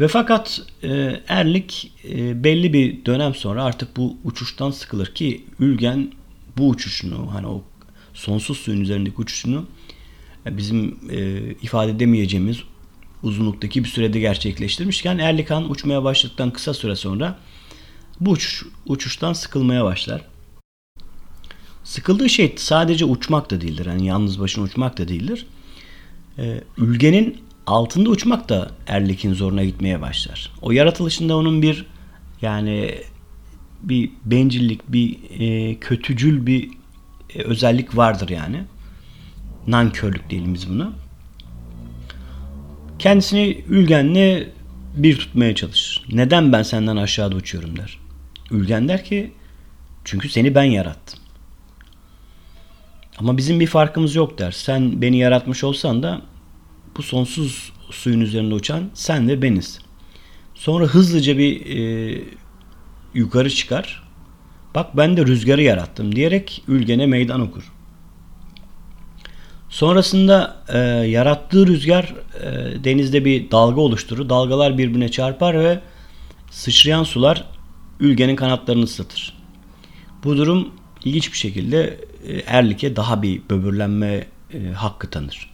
Ve 0.00 0.08
fakat 0.08 0.62
e, 0.82 1.20
Erlik 1.28 1.92
e, 2.08 2.44
belli 2.44 2.72
bir 2.72 3.04
dönem 3.04 3.34
sonra 3.34 3.64
artık 3.64 3.96
bu 3.96 4.16
uçuştan 4.24 4.70
sıkılır 4.70 5.14
ki 5.14 5.44
Ülgen 5.58 6.12
bu 6.58 6.68
uçuşunu 6.68 7.34
hani 7.34 7.46
o 7.46 7.62
sonsuz 8.14 8.58
suyun 8.58 8.80
üzerindeki 8.80 9.16
uçuşunu 9.16 9.66
e, 10.46 10.56
bizim 10.56 10.98
e, 11.10 11.40
ifade 11.62 11.90
edemeyeceğimiz 11.90 12.58
uzunluktaki 13.22 13.84
bir 13.84 13.88
sürede 13.88 14.20
gerçekleştirmişken 14.20 15.18
Erlikan 15.18 15.70
uçmaya 15.70 16.04
başladıktan 16.04 16.50
kısa 16.50 16.74
süre 16.74 16.96
sonra 16.96 17.38
bu 18.20 18.30
uçuş, 18.30 18.66
uçuştan 18.86 19.32
sıkılmaya 19.32 19.84
başlar. 19.84 20.20
Sıkıldığı 21.84 22.28
şey 22.28 22.54
sadece 22.56 23.04
uçmak 23.04 23.50
da 23.50 23.60
değildir. 23.60 23.86
Yani 23.86 24.06
yalnız 24.06 24.40
başına 24.40 24.64
uçmak 24.64 24.98
da 24.98 25.08
değildir. 25.08 25.46
Ee, 26.38 26.60
ülgenin 26.78 27.43
altında 27.66 28.10
uçmak 28.10 28.48
da 28.48 28.70
Erlik'in 28.86 29.34
zoruna 29.34 29.64
gitmeye 29.64 30.00
başlar. 30.00 30.52
O 30.62 30.72
yaratılışında 30.72 31.36
onun 31.36 31.62
bir 31.62 31.86
yani 32.42 32.94
bir 33.82 34.10
bencillik, 34.24 34.92
bir 34.92 35.16
e, 35.40 35.74
kötücül 35.80 36.46
bir 36.46 36.70
e, 37.34 37.42
özellik 37.42 37.96
vardır 37.96 38.28
yani. 38.28 38.64
Nankörlük 39.66 40.30
diyelim 40.30 40.54
biz 40.54 40.70
buna. 40.70 40.92
Kendisini 42.98 43.64
Ülgen'le 43.68 44.48
bir 44.96 45.18
tutmaya 45.18 45.54
çalışır. 45.54 46.06
Neden 46.12 46.52
ben 46.52 46.62
senden 46.62 46.96
aşağıda 46.96 47.36
uçuyorum 47.36 47.76
der. 47.76 47.98
Ülgen 48.50 48.88
der 48.88 49.04
ki 49.04 49.32
çünkü 50.04 50.28
seni 50.28 50.54
ben 50.54 50.64
yarattım. 50.64 51.20
Ama 53.18 53.36
bizim 53.36 53.60
bir 53.60 53.66
farkımız 53.66 54.14
yok 54.14 54.38
der. 54.38 54.50
Sen 54.50 55.02
beni 55.02 55.18
yaratmış 55.18 55.64
olsan 55.64 56.02
da 56.02 56.22
bu 56.96 57.02
sonsuz 57.02 57.72
suyun 57.90 58.20
üzerinde 58.20 58.54
uçan 58.54 58.90
sen 58.94 59.28
ve 59.28 59.42
beniz. 59.42 59.78
Sonra 60.54 60.84
hızlıca 60.84 61.38
bir 61.38 61.66
e, 61.66 62.22
yukarı 63.14 63.50
çıkar. 63.50 64.02
Bak 64.74 64.96
ben 64.96 65.16
de 65.16 65.26
rüzgarı 65.26 65.62
yarattım 65.62 66.16
diyerek 66.16 66.64
Ülgen'e 66.68 67.06
meydan 67.06 67.40
okur. 67.40 67.72
Sonrasında 69.68 70.62
e, 70.68 70.78
yarattığı 71.08 71.66
rüzgar 71.66 72.14
e, 72.40 72.84
denizde 72.84 73.24
bir 73.24 73.50
dalga 73.50 73.80
oluşturur. 73.80 74.28
Dalgalar 74.28 74.78
birbirine 74.78 75.10
çarpar 75.10 75.60
ve 75.60 75.80
sıçrayan 76.50 77.04
sular 77.04 77.44
Ülgen'in 78.00 78.36
kanatlarını 78.36 78.84
ıslatır. 78.84 79.38
Bu 80.24 80.36
durum 80.36 80.68
ilginç 81.04 81.32
bir 81.32 81.38
şekilde 81.38 82.00
e, 82.26 82.38
Erlik'e 82.46 82.96
daha 82.96 83.22
bir 83.22 83.42
böbürlenme 83.50 84.26
e, 84.52 84.72
hakkı 84.72 85.10
tanır 85.10 85.53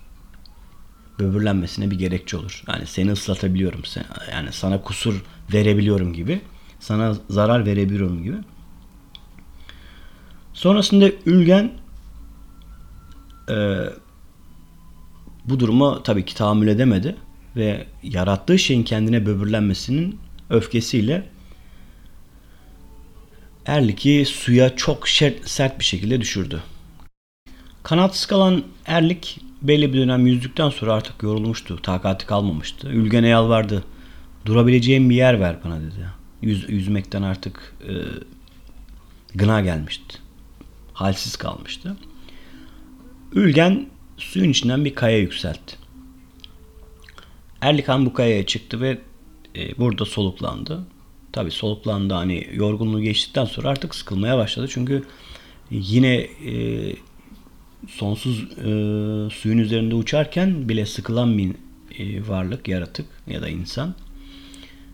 böbürlenmesine 1.21 1.91
bir 1.91 1.99
gerekçe 1.99 2.37
olur. 2.37 2.63
Yani 2.69 2.87
seni 2.87 3.13
ıslatabiliyorum. 3.13 3.83
Yani 4.33 4.53
sana 4.53 4.83
kusur 4.83 5.25
verebiliyorum 5.53 6.13
gibi. 6.13 6.41
Sana 6.81 7.17
zarar 7.31 7.67
verebiliyorum 7.67 8.23
gibi. 8.23 8.37
Sonrasında 10.53 11.11
Ülgen 11.27 11.73
e, 13.51 13.85
bu 15.45 15.61
duruma 15.61 16.03
tabii 16.03 16.25
ki 16.25 16.35
tahammül 16.35 16.69
edemedi 16.69 17.17
ve 17.57 17.87
yarattığı 18.03 18.59
şeyin 18.59 18.83
kendine 18.83 19.27
böbürlenmesinin 19.27 20.21
öfkesiyle 20.51 21.29
Erlik'i 23.67 24.25
suya 24.27 24.77
çok 24.77 25.09
şer- 25.09 25.47
sert 25.47 25.79
bir 25.79 25.85
şekilde 25.85 26.21
düşürdü. 26.21 26.63
Kanatsız 27.83 28.27
kalan 28.27 28.65
Erlik 28.87 29.41
belli 29.63 29.93
bir 29.93 29.99
dönem 29.99 30.27
yüzdükten 30.27 30.71
sonra 30.71 30.95
artık 30.95 31.23
yorulmuştu. 31.23 31.83
Takati 31.83 32.27
kalmamıştı. 32.27 32.89
Ülgen'e 32.89 33.29
yalvardı. 33.29 33.85
Durabileceğim 34.47 35.11
bir 35.11 35.15
yer 35.15 35.41
ver 35.41 35.57
bana 35.65 35.81
dedi. 35.81 36.09
Yüz, 36.43 36.71
yüzmekten 36.71 37.23
artık 37.23 37.77
e, 37.89 37.93
gına 39.35 39.61
gelmişti. 39.61 40.19
Halsiz 40.93 41.37
kalmıştı. 41.37 41.97
Ülgen 43.33 43.87
suyun 44.17 44.51
içinden 44.51 44.85
bir 44.85 44.95
kaya 44.95 45.19
yükseltti. 45.19 45.77
Erlikan 47.61 48.07
bu 48.07 48.13
kayaya 48.13 48.47
çıktı 48.47 48.81
ve 48.81 48.99
e, 49.57 49.79
burada 49.79 50.05
soluklandı. 50.05 50.87
Tabi 51.33 51.51
soluklandı 51.51 52.15
hani 52.15 52.49
yorgunluğu 52.53 53.01
geçtikten 53.01 53.45
sonra 53.45 53.69
artık 53.69 53.95
sıkılmaya 53.95 54.39
başladı. 54.39 54.69
Çünkü 54.71 55.05
yine 55.71 56.15
e, 56.17 56.95
sonsuz 57.89 58.43
e, 58.43 58.65
suyun 59.31 59.59
üzerinde 59.59 59.95
uçarken 59.95 60.69
bile 60.69 60.87
sıkılan 60.87 61.39
bir 61.39 61.51
e, 61.99 62.29
varlık, 62.29 62.69
yaratık 62.69 63.07
ya 63.27 63.43
da 63.43 63.49
insan. 63.49 63.95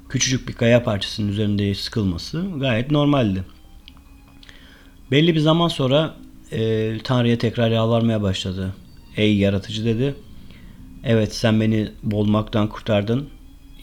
Küçücük 0.09 0.49
bir 0.49 0.53
kaya 0.53 0.85
parçasının 0.85 1.29
üzerinde 1.29 1.75
sıkılması 1.75 2.47
gayet 2.57 2.91
normaldi. 2.91 3.45
Belli 5.11 5.35
bir 5.35 5.41
zaman 5.41 5.69
sonra 5.69 6.15
e, 6.53 6.93
Tanrı'ya 7.05 7.39
tekrar 7.39 7.71
yalvarmaya 7.71 8.23
başladı. 8.23 8.75
Ey 9.17 9.37
yaratıcı 9.37 9.85
dedi. 9.85 10.15
Evet 11.05 11.35
sen 11.35 11.61
beni 11.61 11.89
boğulmaktan 12.03 12.69
kurtardın. 12.69 13.29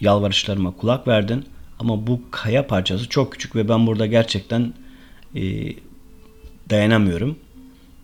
Yalvarışlarıma 0.00 0.70
kulak 0.70 1.08
verdin. 1.08 1.44
Ama 1.78 2.06
bu 2.06 2.20
kaya 2.30 2.66
parçası 2.66 3.08
çok 3.08 3.32
küçük 3.32 3.56
ve 3.56 3.68
ben 3.68 3.86
burada 3.86 4.06
gerçekten 4.06 4.72
e, 5.34 5.42
dayanamıyorum. 6.70 7.36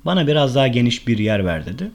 Bana 0.04 0.26
biraz 0.26 0.54
daha 0.54 0.68
geniş 0.68 1.08
bir 1.08 1.18
yer 1.18 1.46
ver 1.46 1.66
dedi. 1.66 1.90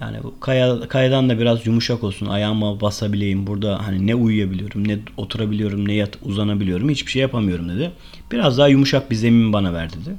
Yani 0.00 0.22
bu 0.22 0.40
kaya, 0.40 0.80
kayadan 0.80 1.28
da 1.28 1.38
biraz 1.38 1.66
yumuşak 1.66 2.04
olsun. 2.04 2.26
Ayağıma 2.26 2.80
basabileyim. 2.80 3.46
Burada 3.46 3.86
hani 3.86 4.06
ne 4.06 4.14
uyuyabiliyorum, 4.14 4.88
ne 4.88 4.98
oturabiliyorum, 5.16 5.88
ne 5.88 5.92
yat 5.92 6.18
uzanabiliyorum. 6.22 6.88
Hiçbir 6.88 7.10
şey 7.10 7.22
yapamıyorum 7.22 7.68
dedi. 7.68 7.90
Biraz 8.32 8.58
daha 8.58 8.68
yumuşak 8.68 9.10
bir 9.10 9.16
zemin 9.16 9.52
bana 9.52 9.72
ver 9.72 9.92
dedi. 9.92 10.16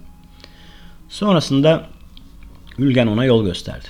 Sonrasında 1.09 1.89
Ülgen 2.79 3.07
ona 3.07 3.25
yol 3.25 3.45
gösterdi. 3.45 3.87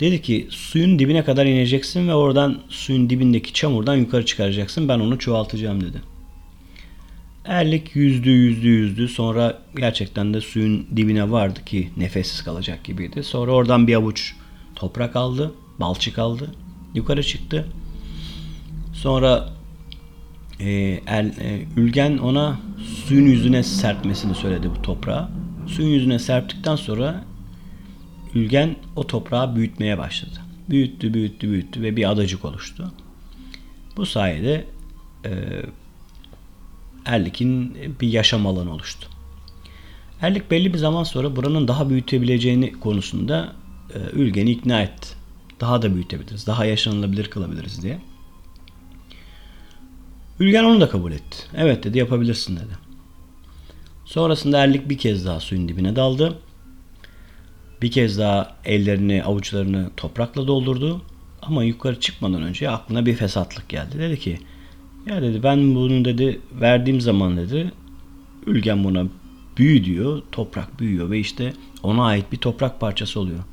Dedi 0.00 0.22
ki 0.22 0.46
suyun 0.50 0.98
dibine 0.98 1.24
kadar 1.24 1.46
ineceksin 1.46 2.08
ve 2.08 2.14
oradan 2.14 2.58
suyun 2.68 3.10
dibindeki 3.10 3.52
çamurdan 3.52 3.96
yukarı 3.96 4.26
çıkaracaksın. 4.26 4.88
Ben 4.88 5.00
onu 5.00 5.18
çoğaltacağım 5.18 5.80
dedi. 5.80 6.02
Erlik 7.50 7.96
yüzdü 7.96 8.30
yüzdü 8.30 8.68
yüzdü. 8.68 9.08
Sonra 9.08 9.58
gerçekten 9.76 10.34
de 10.34 10.40
suyun 10.40 10.86
dibine 10.96 11.30
vardı 11.30 11.64
ki 11.64 11.90
nefessiz 11.96 12.44
kalacak 12.44 12.84
gibiydi. 12.84 13.24
Sonra 13.24 13.52
oradan 13.52 13.86
bir 13.86 13.94
avuç 13.94 14.34
toprak 14.74 15.16
aldı. 15.16 15.54
Balçık 15.80 16.18
aldı. 16.18 16.54
Yukarı 16.94 17.22
çıktı. 17.22 17.66
Sonra 18.92 19.50
e, 20.60 20.70
el, 21.06 21.26
e, 21.40 21.66
Ülgen 21.76 22.18
ona 22.18 22.60
suyun 23.06 23.26
yüzüne 23.26 23.62
serpmesini 23.62 24.34
söyledi 24.34 24.70
bu 24.78 24.82
toprağı. 24.82 25.28
Suyun 25.66 25.88
yüzüne 25.88 26.18
serptikten 26.18 26.76
sonra 26.76 27.24
Ülgen 28.34 28.76
o 28.96 29.06
toprağı 29.06 29.56
büyütmeye 29.56 29.98
başladı. 29.98 30.40
Büyüttü, 30.68 31.14
büyüttü, 31.14 31.50
büyüttü 31.50 31.82
ve 31.82 31.96
bir 31.96 32.10
adacık 32.10 32.44
oluştu. 32.44 32.92
Bu 33.96 34.06
sayede 34.06 34.64
e, 35.24 35.30
Erlik'in 37.10 37.76
bir 38.00 38.08
yaşam 38.08 38.46
alanı 38.46 38.72
oluştu. 38.72 39.08
Erlik 40.20 40.50
belli 40.50 40.74
bir 40.74 40.78
zaman 40.78 41.04
sonra 41.04 41.36
buranın 41.36 41.68
daha 41.68 41.90
büyütebileceğini 41.90 42.72
konusunda 42.72 43.52
e, 43.94 43.98
Ülgen'i 44.12 44.50
ikna 44.50 44.82
etti. 44.82 45.08
Daha 45.60 45.82
da 45.82 45.94
büyütebiliriz, 45.94 46.46
daha 46.46 46.64
yaşanılabilir 46.64 47.30
kılabiliriz 47.30 47.82
diye. 47.82 48.00
Ülgen 50.40 50.64
onu 50.64 50.80
da 50.80 50.88
kabul 50.88 51.12
etti. 51.12 51.36
Evet 51.56 51.84
dedi 51.84 51.98
yapabilirsin 51.98 52.56
dedi. 52.56 52.78
Sonrasında 54.04 54.58
Erlik 54.58 54.88
bir 54.88 54.98
kez 54.98 55.26
daha 55.26 55.40
suyun 55.40 55.68
dibine 55.68 55.96
daldı. 55.96 56.38
Bir 57.82 57.90
kez 57.90 58.18
daha 58.18 58.56
ellerini, 58.64 59.24
avuçlarını 59.24 59.90
toprakla 59.96 60.46
doldurdu. 60.46 61.02
Ama 61.42 61.64
yukarı 61.64 62.00
çıkmadan 62.00 62.42
önce 62.42 62.70
aklına 62.70 63.06
bir 63.06 63.14
fesatlık 63.14 63.68
geldi. 63.68 63.98
Dedi 63.98 64.18
ki 64.18 64.38
ya 65.06 65.22
dedi 65.22 65.42
ben 65.42 65.74
bunu 65.74 66.04
dedi 66.04 66.40
verdiğim 66.60 67.00
zaman 67.00 67.36
dedi 67.36 67.72
Ülgen 68.46 68.84
buna 68.84 69.06
büyü 69.56 69.84
diyor. 69.84 70.22
Toprak 70.32 70.80
büyüyor 70.80 71.10
ve 71.10 71.18
işte 71.18 71.52
ona 71.82 72.04
ait 72.04 72.32
bir 72.32 72.36
toprak 72.36 72.80
parçası 72.80 73.20
oluyor. 73.20 73.44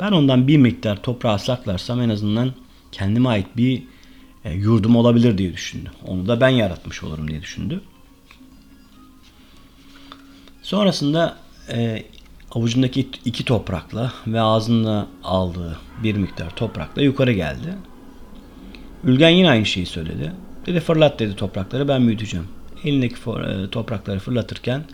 Ben 0.00 0.12
ondan 0.12 0.48
bir 0.48 0.56
miktar 0.56 1.02
toprağı 1.02 1.38
saklarsam 1.38 2.00
en 2.00 2.08
azından 2.08 2.52
kendime 2.92 3.28
ait 3.28 3.46
bir 3.56 3.82
e, 4.44 4.52
yurdum 4.54 4.96
olabilir 4.96 5.38
diye 5.38 5.52
düşündü. 5.52 5.90
Onu 6.06 6.28
da 6.28 6.40
ben 6.40 6.48
yaratmış 6.48 7.02
olurum 7.02 7.28
diye 7.30 7.42
düşündü. 7.42 7.80
Sonrasında 10.62 11.36
e, 11.72 12.02
avucundaki 12.52 13.08
iki 13.24 13.44
toprakla 13.44 14.12
ve 14.26 14.40
ağzında 14.40 15.06
aldığı 15.24 15.78
bir 16.02 16.14
miktar 16.16 16.50
toprakla 16.50 17.02
yukarı 17.02 17.32
geldi. 17.32 17.74
Ülgen 19.04 19.30
yine 19.30 19.50
aynı 19.50 19.66
şeyi 19.66 19.86
söyledi. 19.86 20.32
Dedi 20.66 20.80
fırlat 20.80 21.18
dedi 21.18 21.36
toprakları 21.36 21.88
ben 21.88 22.06
büyüteceğim. 22.06 22.46
Elindeki 22.84 23.14
e, 23.14 23.70
toprakları 23.70 24.18
fırlatırken 24.18 24.84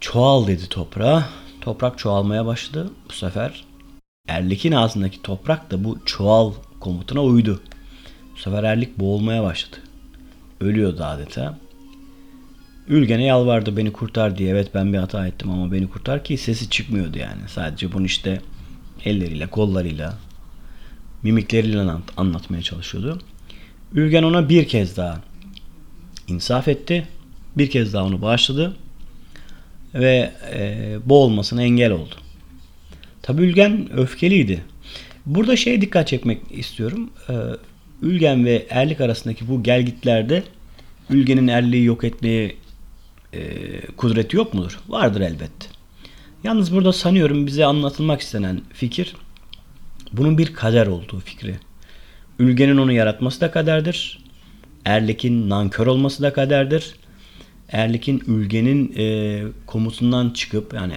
çoğal 0.00 0.46
dedi 0.46 0.68
toprağa. 0.68 1.28
Toprak 1.60 1.98
çoğalmaya 1.98 2.46
başladı. 2.46 2.90
Bu 3.08 3.12
sefer 3.12 3.64
Erlik'in 4.28 4.72
ağzındaki 4.72 5.22
toprak 5.22 5.70
da 5.70 5.84
bu 5.84 5.98
çoğal 6.04 6.52
komutuna 6.80 7.22
uydu. 7.22 7.60
Bu 8.34 8.38
sefer 8.38 8.64
Erlik 8.64 8.98
boğulmaya 8.98 9.42
başladı. 9.42 9.76
Ölüyordu 10.60 11.04
adeta. 11.04 11.58
Ülgen'e 12.88 13.24
yalvardı 13.24 13.76
beni 13.76 13.92
kurtar 13.92 14.38
diye. 14.38 14.50
Evet 14.50 14.70
ben 14.74 14.92
bir 14.92 14.98
hata 14.98 15.26
ettim 15.26 15.50
ama 15.50 15.72
beni 15.72 15.90
kurtar 15.90 16.24
ki 16.24 16.38
sesi 16.38 16.70
çıkmıyordu 16.70 17.18
yani. 17.18 17.40
Sadece 17.46 17.92
bunu 17.92 18.06
işte 18.06 18.40
elleriyle, 19.04 19.46
kollarıyla, 19.46 20.18
mimikleriyle 21.22 21.90
anlatmaya 22.16 22.62
çalışıyordu. 22.62 23.18
Ülgen 23.94 24.22
ona 24.22 24.48
bir 24.48 24.68
kez 24.68 24.96
daha 24.96 25.20
insaf 26.28 26.68
etti. 26.68 27.08
Bir 27.56 27.70
kez 27.70 27.92
daha 27.92 28.04
onu 28.04 28.22
bağışladı. 28.22 28.76
Ve 29.94 30.32
e, 30.54 30.96
boğulmasına 31.04 31.62
engel 31.62 31.92
oldu. 31.92 32.14
Tabi 33.22 33.42
Ülgen 33.42 33.98
öfkeliydi. 33.98 34.64
Burada 35.26 35.56
şeye 35.56 35.80
dikkat 35.80 36.08
çekmek 36.08 36.40
istiyorum. 36.50 37.10
E, 37.28 37.34
Ülgen 38.02 38.44
ve 38.44 38.66
Erlik 38.70 39.00
arasındaki 39.00 39.48
bu 39.48 39.62
gelgitlerde 39.62 40.42
Ülgen'in 41.10 41.48
Erlik'i 41.48 41.84
yok 41.84 42.04
etmeye 42.04 42.54
e, 43.32 43.40
kudreti 43.96 44.36
yok 44.36 44.54
mudur? 44.54 44.80
Vardır 44.88 45.20
elbette. 45.20 45.66
Yalnız 46.44 46.72
burada 46.72 46.92
sanıyorum 46.92 47.46
bize 47.46 47.64
anlatılmak 47.64 48.20
istenen 48.20 48.60
fikir 48.72 49.14
bunun 50.12 50.38
bir 50.38 50.54
kader 50.54 50.86
olduğu 50.86 51.20
fikri. 51.20 51.54
Ülgenin 52.38 52.76
onu 52.76 52.92
yaratması 52.92 53.40
da 53.40 53.50
kaderdir. 53.50 54.18
Erlik'in 54.84 55.50
nankör 55.50 55.86
olması 55.86 56.22
da 56.22 56.32
kaderdir. 56.32 56.94
Erlik'in 57.68 58.22
Ülge'nin 58.26 58.94
e, 58.96 59.42
komutundan 59.66 60.30
çıkıp 60.30 60.74
yani 60.74 60.94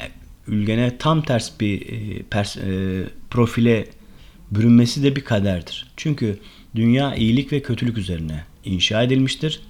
Ülgen'e 0.48 0.98
tam 0.98 1.22
ters 1.22 1.60
bir 1.60 1.82
e, 1.82 2.24
pers, 2.24 2.58
e, 2.58 3.04
profile 3.30 3.88
bürünmesi 4.52 5.04
de 5.04 5.16
bir 5.16 5.22
kaderdir. 5.22 5.86
Çünkü 5.98 6.40
dünya 6.76 7.16
iyilik 7.16 7.52
ve 7.52 7.62
kötülük 7.62 7.98
üzerine 7.98 8.44
inşa 8.66 9.04
edilmiştir. 9.04 9.62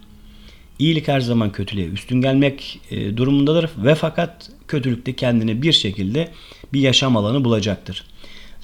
İyilik 0.80 1.08
her 1.08 1.20
zaman 1.20 1.52
kötülüğe 1.52 1.88
üstün 1.88 2.22
gelmek 2.22 2.80
e, 2.92 3.18
durumundadır 3.18 3.70
ve 3.78 3.96
fakat 3.96 4.52
kötülükte 4.68 5.14
kendine 5.14 5.62
bir 5.62 5.72
şekilde 5.72 6.32
bir 6.74 6.80
yaşam 6.80 7.18
alanı 7.18 7.44
bulacaktır. 7.44 8.04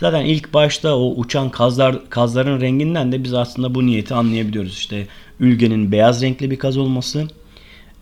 Zaten 0.01 0.25
ilk 0.25 0.53
başta 0.53 0.97
o 0.97 1.13
uçan 1.15 1.49
kazlar 1.49 2.09
kazların 2.09 2.61
renginden 2.61 3.11
de 3.11 3.23
biz 3.23 3.33
aslında 3.33 3.75
bu 3.75 3.85
niyeti 3.85 4.13
anlayabiliyoruz. 4.13 4.73
İşte 4.73 5.07
Ülge'nin 5.39 5.91
beyaz 5.91 6.21
renkli 6.21 6.51
bir 6.51 6.59
kaz 6.59 6.77
olması, 6.77 7.27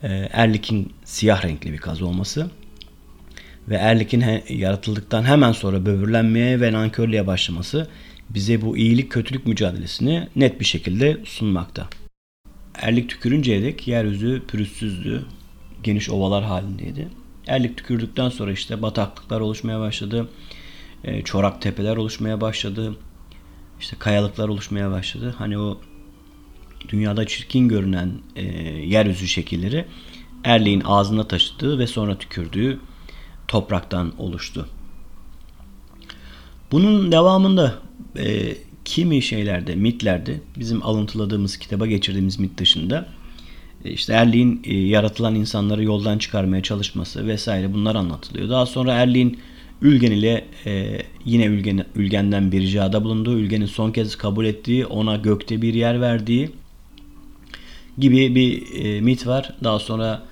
e, 0.04 0.08
Erlik'in 0.32 0.94
siyah 1.04 1.46
renkli 1.46 1.74
bir 1.74 1.78
kaz 1.78 2.02
olması 2.02 2.52
ve 3.70 3.76
Erlik'in 3.76 4.22
he, 4.22 4.44
yaratıldıktan 4.50 5.24
hemen 5.24 5.52
sonra 5.52 5.86
böbürlenmeye 5.86 6.62
ve 6.62 6.74
nankörlüğe 6.74 7.28
başlaması 7.28 7.88
bize 8.30 8.62
bu 8.62 8.78
iyilik 8.78 9.12
kötülük 9.12 9.46
mücadelesini 9.46 10.28
net 10.36 10.60
bir 10.60 10.66
şekilde 10.66 11.18
sunmakta. 11.26 11.88
Erlik 12.76 13.10
tükürünceye 13.10 13.64
dek 13.64 13.88
yeryüzü 13.88 14.42
pürüzsüzdü, 14.48 15.26
geniş 15.84 16.10
ovalar 16.10 16.44
halindeydi. 16.44 17.08
Erlik 17.48 17.78
tükürdükten 17.78 18.30
sonra 18.30 18.52
işte 18.52 18.82
bataklıklar 18.82 19.40
oluşmaya 19.40 19.80
başladı. 19.80 20.28
E, 21.04 21.22
çorak 21.22 21.62
tepeler 21.62 21.98
oluşmaya 21.98 22.42
başladı. 22.42 22.96
İşte 23.80 23.96
kayalıklar 24.00 24.48
oluşmaya 24.48 24.92
başladı. 24.92 25.36
Hani 25.38 25.58
o 25.58 25.82
dünyada 26.90 27.28
çirkin 27.28 27.68
görünen 27.68 28.12
e, 28.36 28.46
yeryüzü 28.86 29.28
şekilleri 29.28 29.86
Erlik'in 30.44 30.82
ağzına 30.86 31.28
taşıdığı 31.28 31.80
ve 31.80 31.88
sonra 31.88 32.18
tükürdüğü 32.18 32.80
topraktan 33.48 34.14
oluştu. 34.18 34.68
Bunun 36.72 37.12
devamında 37.12 37.76
e, 38.18 38.56
kimi 38.86 39.22
şeylerde, 39.22 39.76
mitlerde 39.76 40.42
bizim 40.60 40.86
alıntıladığımız 40.86 41.58
kitaba 41.58 41.86
geçirdiğimiz 41.86 42.40
mit 42.40 42.58
dışında 42.58 43.08
e, 43.86 43.92
işte 43.92 44.14
Erliğin 44.14 44.62
e, 44.64 44.78
yaratılan 44.78 45.36
insanları 45.36 45.84
yoldan 45.84 46.18
çıkarmaya 46.18 46.64
çalışması 46.64 47.28
vesaire 47.28 47.74
bunlar 47.74 47.96
anlatılıyor. 47.96 48.50
Daha 48.50 48.66
sonra 48.66 48.94
Erliğin 48.94 49.40
Ülgen 49.82 50.12
ile 50.12 50.46
e, 50.66 51.02
yine 51.26 51.46
Ülgen, 51.46 51.86
Ülgen'den 51.96 52.52
bir 52.52 52.62
ricada 52.62 53.04
bulunduğu, 53.04 53.38
Ülgen'in 53.38 53.66
son 53.66 53.92
kez 53.92 54.16
kabul 54.16 54.46
ettiği, 54.46 54.86
ona 54.86 55.16
gökte 55.16 55.62
bir 55.62 55.74
yer 55.74 56.02
verdiği 56.02 56.52
gibi 57.98 58.36
bir 58.36 58.76
e, 58.86 59.02
mit 59.02 59.28
var. 59.28 59.54
Daha 59.64 59.80
sonra 59.80 60.24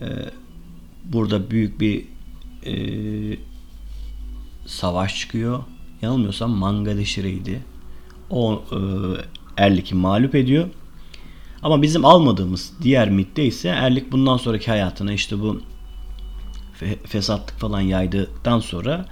e, 0.00 0.06
burada 1.04 1.50
büyük 1.50 1.80
bir 1.80 2.04
e, 2.66 2.74
savaş 4.66 5.20
çıkıyor. 5.20 5.62
Yanılmıyorsam 6.02 6.50
Mangadeşire'ydi. 6.50 7.60
O 8.30 8.62
e, 8.72 8.78
Erlik'i 9.62 9.94
mağlup 9.94 10.34
ediyor. 10.34 10.68
Ama 11.62 11.82
bizim 11.82 12.04
almadığımız 12.04 12.72
diğer 12.82 13.10
mitte 13.10 13.44
ise 13.44 13.68
Erlik 13.68 14.12
bundan 14.12 14.36
sonraki 14.36 14.70
hayatına 14.70 15.12
işte 15.12 15.40
bu 15.40 15.60
fesatlık 17.06 17.58
falan 17.58 17.80
yaydıktan 17.80 18.60
sonra 18.60 19.06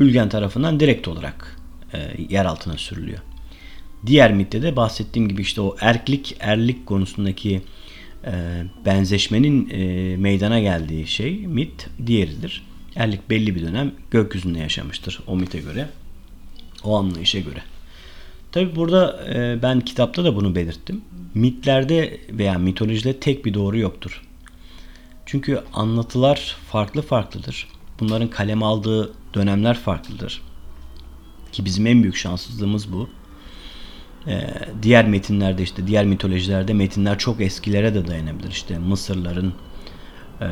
Ülgen 0.00 0.28
tarafından 0.28 0.80
direkt 0.80 1.08
olarak 1.08 1.56
e, 1.92 1.98
yer 2.28 2.44
altına 2.44 2.76
sürülüyor. 2.76 3.18
Diğer 4.06 4.32
mitte 4.32 4.62
de 4.62 4.76
bahsettiğim 4.76 5.28
gibi 5.28 5.42
işte 5.42 5.60
o 5.60 5.76
erklik 5.80 6.36
erlik 6.40 6.86
konusundaki 6.86 7.62
e, 8.26 8.32
benzeşmenin 8.86 9.70
e, 9.70 10.16
meydana 10.16 10.60
geldiği 10.60 11.06
şey 11.06 11.46
mit 11.46 11.88
diğeridir. 12.06 12.62
Erlik 12.96 13.30
belli 13.30 13.54
bir 13.54 13.62
dönem 13.62 13.92
gökyüzünde 14.10 14.58
yaşamıştır 14.58 15.20
o 15.26 15.36
mite 15.36 15.58
göre. 15.58 15.88
O 16.84 16.96
anlayışa 16.98 17.38
göre. 17.38 17.62
Tabi 18.52 18.76
burada 18.76 19.26
e, 19.34 19.62
ben 19.62 19.80
kitapta 19.80 20.24
da 20.24 20.36
bunu 20.36 20.54
belirttim. 20.54 21.00
Mitlerde 21.34 22.20
veya 22.30 22.58
mitolojide 22.58 23.20
tek 23.20 23.44
bir 23.44 23.54
doğru 23.54 23.78
yoktur. 23.78 24.22
Çünkü 25.26 25.62
anlatılar 25.72 26.56
farklı 26.70 27.02
farklıdır. 27.02 27.68
Bunların 28.00 28.30
kalem 28.30 28.62
aldığı 28.62 29.12
dönemler 29.34 29.78
farklıdır. 29.78 30.42
Ki 31.52 31.64
bizim 31.64 31.86
en 31.86 32.02
büyük 32.02 32.16
şanssızlığımız 32.16 32.92
bu. 32.92 33.08
Ee, 34.26 34.46
diğer 34.82 35.08
metinlerde 35.08 35.62
işte 35.62 35.86
diğer 35.86 36.04
mitolojilerde 36.04 36.74
metinler 36.74 37.18
çok 37.18 37.40
eskilere 37.40 37.94
de 37.94 38.06
dayanabilir. 38.06 38.50
İşte 38.50 38.78
Mısırların 38.78 39.54
e, 40.40 40.48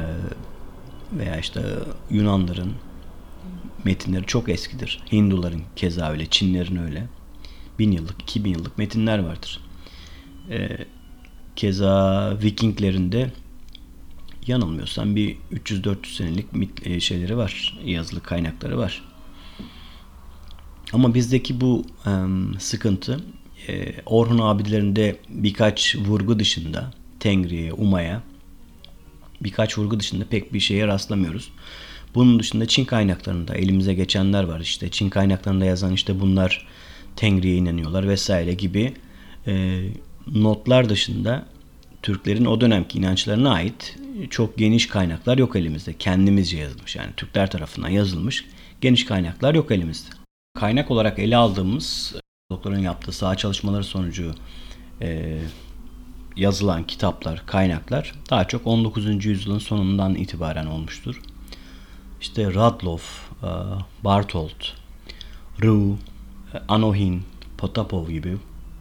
veya 1.13 1.37
işte 1.37 1.63
Yunanların 2.11 2.73
metinleri 3.85 4.27
çok 4.27 4.49
eskidir. 4.49 5.01
Hinduların 5.13 5.63
keza 5.77 6.11
öyle, 6.11 6.27
Çinlerin 6.27 6.77
öyle. 6.77 7.07
Bin 7.79 7.93
yıllık, 7.93 8.23
iki 8.23 8.45
bin 8.45 8.51
yıllık 8.51 8.79
metinler 8.79 9.19
vardır. 9.19 9.61
Ee, 10.51 10.79
keza 11.57 12.37
Vikinglerin 12.43 13.13
de 13.13 13.31
yanılmıyorsam 14.47 15.17
bir 15.17 15.37
300-400 15.53 16.17
senelik 16.17 16.53
mit, 16.53 16.87
e, 16.87 17.01
şeyleri 17.01 17.37
var. 17.37 17.79
Yazılı 17.85 18.21
kaynakları 18.21 18.79
var. 18.79 19.03
Ama 20.93 21.15
bizdeki 21.15 21.61
bu 21.61 21.85
e, 22.07 22.11
sıkıntı 22.59 23.21
e, 23.69 23.95
Orhun 24.07 24.39
abilerinde 24.39 25.17
birkaç 25.29 25.97
vurgu 25.97 26.39
dışında 26.39 26.91
Tengri'ye, 27.21 27.73
Uma'ya 27.73 28.23
birkaç 29.41 29.79
vurgu 29.79 30.01
dışında 30.01 30.25
pek 30.25 30.53
bir 30.53 30.61
şeye 30.61 30.87
rastlamıyoruz. 30.87 31.53
Bunun 32.15 32.39
dışında 32.39 32.67
Çin 32.67 32.85
kaynaklarında 32.85 33.55
elimize 33.55 33.95
geçenler 33.95 34.45
var. 34.45 34.61
İşte 34.61 34.91
Çin 34.91 35.11
kaynaklarında 35.11 35.65
yazan 35.65 35.93
işte 35.93 36.21
bunlar 36.21 36.67
Tengri'ye 37.17 37.57
inanıyorlar 37.57 38.09
vesaire 38.09 38.55
gibi 38.55 38.95
e, 39.47 39.83
notlar 40.35 40.89
dışında 40.89 41.47
Türklerin 42.03 42.45
o 42.45 42.61
dönemki 42.61 42.99
inançlarına 42.99 43.53
ait 43.53 43.97
çok 44.31 44.59
geniş 44.59 44.87
kaynaklar 44.87 45.39
yok 45.39 45.57
elimizde. 45.57 45.93
Kendimizce 45.93 46.57
yazılmış 46.57 46.97
yani 46.97 47.11
Türkler 47.17 47.51
tarafından 47.51 47.89
yazılmış 47.89 48.45
geniş 48.81 49.05
kaynaklar 49.05 49.55
yok 49.55 49.71
elimizde. 49.71 50.09
Kaynak 50.55 50.91
olarak 50.91 51.19
ele 51.19 51.37
aldığımız 51.37 52.15
doktorun 52.51 52.79
yaptığı 52.79 53.13
saha 53.13 53.37
çalışmaları 53.37 53.85
sonucu 53.85 54.35
e, 55.01 55.39
yazılan 56.37 56.87
kitaplar, 56.87 57.43
kaynaklar 57.47 58.15
daha 58.31 58.49
çok 58.49 58.67
19. 58.67 59.25
yüzyılın 59.25 59.59
sonundan 59.59 60.15
itibaren 60.15 60.67
olmuştur. 60.67 61.21
İşte 62.21 62.55
Radloff, 62.55 63.31
e, 63.43 63.51
Bartolt, 64.05 64.73
Rue, 65.63 65.97
Anohin, 66.69 67.23
Potapov 67.59 68.09
gibi 68.09 68.37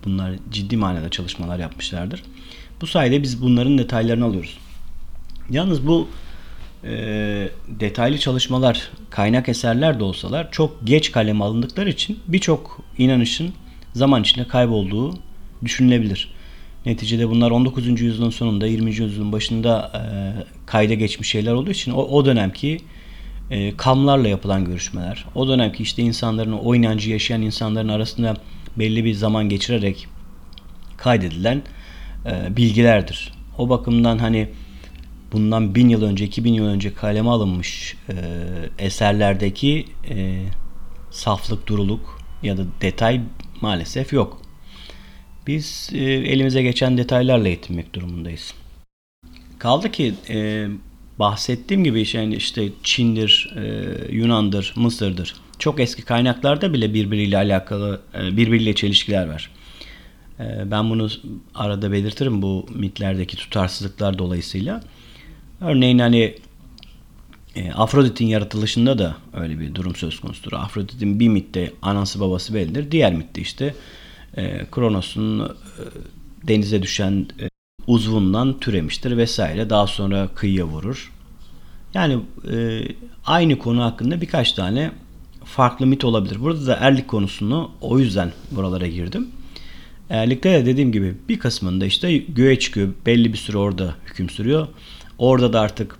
bunlar 0.05 0.35
ciddi 0.51 0.77
manada 0.77 1.09
çalışmalar 1.09 1.59
yapmışlardır. 1.59 2.23
Bu 2.81 2.87
sayede 2.87 3.23
biz 3.23 3.41
bunların 3.41 3.77
detaylarını 3.77 4.25
alıyoruz. 4.25 4.57
Yalnız 5.51 5.87
bu 5.87 6.07
e, 6.83 6.89
detaylı 7.67 8.17
çalışmalar, 8.17 8.89
kaynak 9.09 9.49
eserler 9.49 9.99
de 9.99 10.03
olsalar 10.03 10.51
çok 10.51 10.77
geç 10.83 11.11
kaleme 11.11 11.43
alındıkları 11.43 11.89
için 11.89 12.19
birçok 12.27 12.81
inanışın 12.97 13.53
zaman 13.93 14.21
içinde 14.21 14.47
kaybolduğu 14.47 15.13
düşünülebilir. 15.63 16.33
Neticede 16.85 17.29
bunlar 17.29 17.51
19. 17.51 18.01
yüzyılın 18.01 18.29
sonunda 18.29 18.67
20. 18.67 18.89
yüzyılın 18.89 19.31
başında 19.31 19.91
e, 19.95 20.01
kayda 20.65 20.93
geçmiş 20.93 21.29
şeyler 21.29 21.53
olduğu 21.53 21.71
için 21.71 21.91
o, 21.91 22.01
o 22.01 22.25
dönemki 22.25 22.77
e, 23.49 23.77
kamlarla 23.77 24.27
yapılan 24.27 24.65
görüşmeler, 24.65 25.25
o 25.35 25.47
dönemki 25.47 25.83
işte 25.83 26.01
insanların 26.03 26.51
o 26.51 26.75
inancı 26.75 27.09
yaşayan 27.09 27.41
insanların 27.41 27.89
arasında 27.89 28.37
belli 28.77 29.05
bir 29.05 29.13
zaman 29.13 29.49
geçirerek 29.49 30.07
kaydedilen 30.97 31.61
e, 32.25 32.57
bilgilerdir. 32.57 33.33
O 33.57 33.69
bakımdan 33.69 34.17
hani 34.17 34.49
bundan 35.31 35.75
bin 35.75 35.89
yıl 35.89 36.03
önce, 36.03 36.25
iki 36.25 36.43
bin 36.43 36.53
yıl 36.53 36.65
önce 36.65 36.93
kaleme 36.93 37.29
alınmış 37.29 37.97
e, 38.09 38.15
eserlerdeki 38.79 39.85
e, 40.09 40.43
saflık, 41.11 41.67
duruluk 41.67 42.19
ya 42.43 42.57
da 42.57 42.61
detay 42.81 43.21
maalesef 43.61 44.13
yok. 44.13 44.41
Biz 45.47 45.89
e, 45.93 46.03
elimize 46.03 46.61
geçen 46.61 46.97
detaylarla 46.97 47.47
yetinmek 47.47 47.93
durumundayız. 47.93 48.53
Kaldı 49.59 49.91
ki 49.91 50.13
e, 50.29 50.67
bahsettiğim 51.19 51.83
gibi 51.83 52.05
yani 52.13 52.35
işte 52.35 52.69
Çin'dir, 52.83 53.53
e, 53.55 54.15
Yunan'dır, 54.15 54.73
Mısır'dır. 54.75 55.35
Çok 55.59 55.79
eski 55.79 56.01
kaynaklarda 56.01 56.73
bile 56.73 56.93
birbiriyle 56.93 57.37
alakalı, 57.37 58.01
e, 58.15 58.37
birbiriyle 58.37 58.75
çelişkiler 58.75 59.27
var. 59.27 59.51
E, 60.39 60.71
ben 60.71 60.89
bunu 60.89 61.09
arada 61.55 61.91
belirtirim 61.91 62.41
bu 62.41 62.65
mitlerdeki 62.69 63.37
tutarsızlıklar 63.37 64.17
dolayısıyla. 64.17 64.83
Örneğin 65.61 65.99
hani 65.99 66.35
e, 67.55 67.71
Afrodit'in 67.71 68.25
yaratılışında 68.25 68.97
da 68.97 69.15
öyle 69.33 69.59
bir 69.59 69.75
durum 69.75 69.95
söz 69.95 70.19
konusudur. 70.19 70.53
Afrodit'in 70.53 71.19
bir 71.19 71.27
mitte 71.27 71.73
anası 71.81 72.19
babası 72.19 72.53
bellidir. 72.53 72.91
Diğer 72.91 73.13
mitte 73.13 73.41
işte 73.41 73.75
e, 74.37 74.65
Kronos'un 74.71 75.39
e, 75.39 75.47
denize 76.47 76.83
düşen 76.83 77.27
e, 77.41 77.49
uzvundan 77.87 78.59
türemiştir 78.59 79.17
vesaire. 79.17 79.69
Daha 79.69 79.87
sonra 79.87 80.27
kıyıya 80.35 80.65
vurur. 80.65 81.11
Yani 81.93 82.19
e, 82.51 82.81
aynı 83.25 83.59
konu 83.59 83.83
hakkında 83.83 84.21
birkaç 84.21 84.53
tane 84.53 84.91
farklı 85.45 85.87
mit 85.87 86.05
olabilir. 86.05 86.39
Burada 86.41 86.67
da 86.67 86.75
erlik 86.75 87.07
konusunu 87.07 87.71
o 87.81 87.99
yüzden 87.99 88.31
buralara 88.51 88.87
girdim. 88.87 89.27
Erlikte 90.09 90.51
de 90.51 90.65
dediğim 90.65 90.91
gibi 90.91 91.15
bir 91.29 91.39
kısmında 91.39 91.85
işte 91.85 92.17
göğe 92.17 92.59
çıkıyor. 92.59 92.93
Belli 93.05 93.33
bir 93.33 93.37
süre 93.37 93.57
orada 93.57 93.95
hüküm 94.05 94.29
sürüyor. 94.29 94.67
Orada 95.21 95.53
da 95.53 95.59
artık 95.59 95.95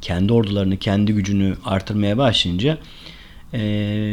kendi 0.00 0.32
ordularını, 0.32 0.76
kendi 0.76 1.12
gücünü 1.12 1.56
artırmaya 1.64 2.18
başlayınca 2.18 2.78
e, 3.54 3.58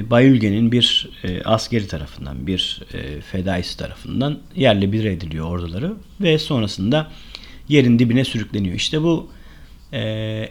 Bayülgen'in 0.10 0.72
bir 0.72 1.10
e, 1.24 1.44
askeri 1.44 1.88
tarafından, 1.88 2.48
bir 2.48 2.82
e, 2.94 3.22
fedaisi 3.22 3.78
tarafından 3.78 4.40
yerle 4.56 4.92
bir 4.92 5.06
ediliyor 5.06 5.46
orduları 5.46 5.94
ve 6.22 6.40
sonrasında 6.40 7.12
yerin 7.70 8.00
dibine 8.00 8.26
sürükleniyor. 8.26 8.76
İşte 8.76 9.02
bu 9.02 9.30
e, 9.94 10.02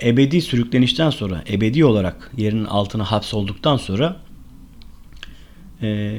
ebedi 0.03 0.41
sürüklenişten 0.41 1.11
sonra, 1.11 1.45
ebedi 1.51 1.85
olarak 1.85 2.31
yerin 2.37 2.65
altına 2.65 3.05
hapsolduktan 3.05 3.77
sonra 3.77 4.21
e, 5.83 6.19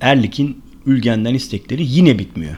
Erlik'in 0.00 0.62
Ülgen'den 0.86 1.34
istekleri 1.34 1.86
yine 1.86 2.18
bitmiyor. 2.18 2.56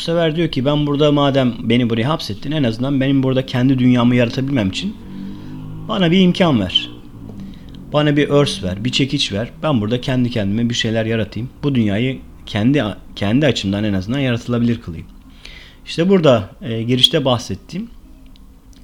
Bu 0.00 0.04
sefer 0.04 0.36
diyor 0.36 0.48
ki 0.48 0.64
ben 0.64 0.86
burada 0.86 1.12
madem 1.12 1.54
beni 1.62 1.90
buraya 1.90 2.08
hapsettin 2.08 2.52
en 2.52 2.64
azından 2.64 3.00
benim 3.00 3.22
burada 3.22 3.46
kendi 3.46 3.78
dünyamı 3.78 4.16
yaratabilmem 4.16 4.68
için 4.68 4.96
Bana 5.88 6.10
bir 6.10 6.20
imkan 6.20 6.60
ver. 6.60 6.90
Bana 7.92 8.16
bir 8.16 8.28
örs 8.28 8.62
ver, 8.62 8.84
bir 8.84 8.92
çekiç 8.92 9.32
ver. 9.32 9.50
Ben 9.62 9.80
burada 9.80 10.00
kendi 10.00 10.30
kendime 10.30 10.70
bir 10.70 10.74
şeyler 10.74 11.06
yaratayım. 11.06 11.50
Bu 11.62 11.74
dünyayı 11.74 12.20
kendi 12.46 12.84
kendi 13.16 13.46
açımdan 13.46 13.84
en 13.84 13.92
azından 13.92 14.18
yaratılabilir 14.18 14.80
kılayım. 14.80 15.06
İşte 15.86 16.08
burada 16.08 16.50
e, 16.62 16.82
girişte 16.82 17.24
bahsettiğim 17.24 17.90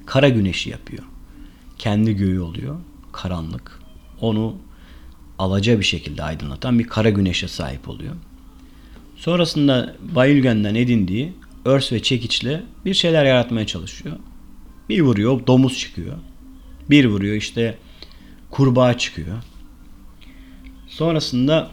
kara 0.05 0.29
güneşi 0.29 0.69
yapıyor. 0.69 1.03
Kendi 1.77 2.13
göğü 2.15 2.39
oluyor. 2.39 2.75
Karanlık. 3.11 3.79
Onu 4.21 4.55
alaca 5.39 5.79
bir 5.79 5.85
şekilde 5.85 6.23
aydınlatan 6.23 6.79
bir 6.79 6.87
kara 6.87 7.09
güneşe 7.09 7.47
sahip 7.47 7.89
oluyor. 7.89 8.15
Sonrasında 9.17 9.95
Bayülgen'den 10.15 10.75
edindiği 10.75 11.33
örs 11.65 11.91
ve 11.91 12.01
çekiçle 12.01 12.63
bir 12.85 12.93
şeyler 12.93 13.25
yaratmaya 13.25 13.67
çalışıyor. 13.67 14.15
Bir 14.89 15.01
vuruyor 15.01 15.47
domuz 15.47 15.77
çıkıyor. 15.77 16.17
Bir 16.89 17.05
vuruyor 17.05 17.35
işte 17.35 17.77
kurbağa 18.49 18.97
çıkıyor. 18.97 19.37
Sonrasında 20.87 21.69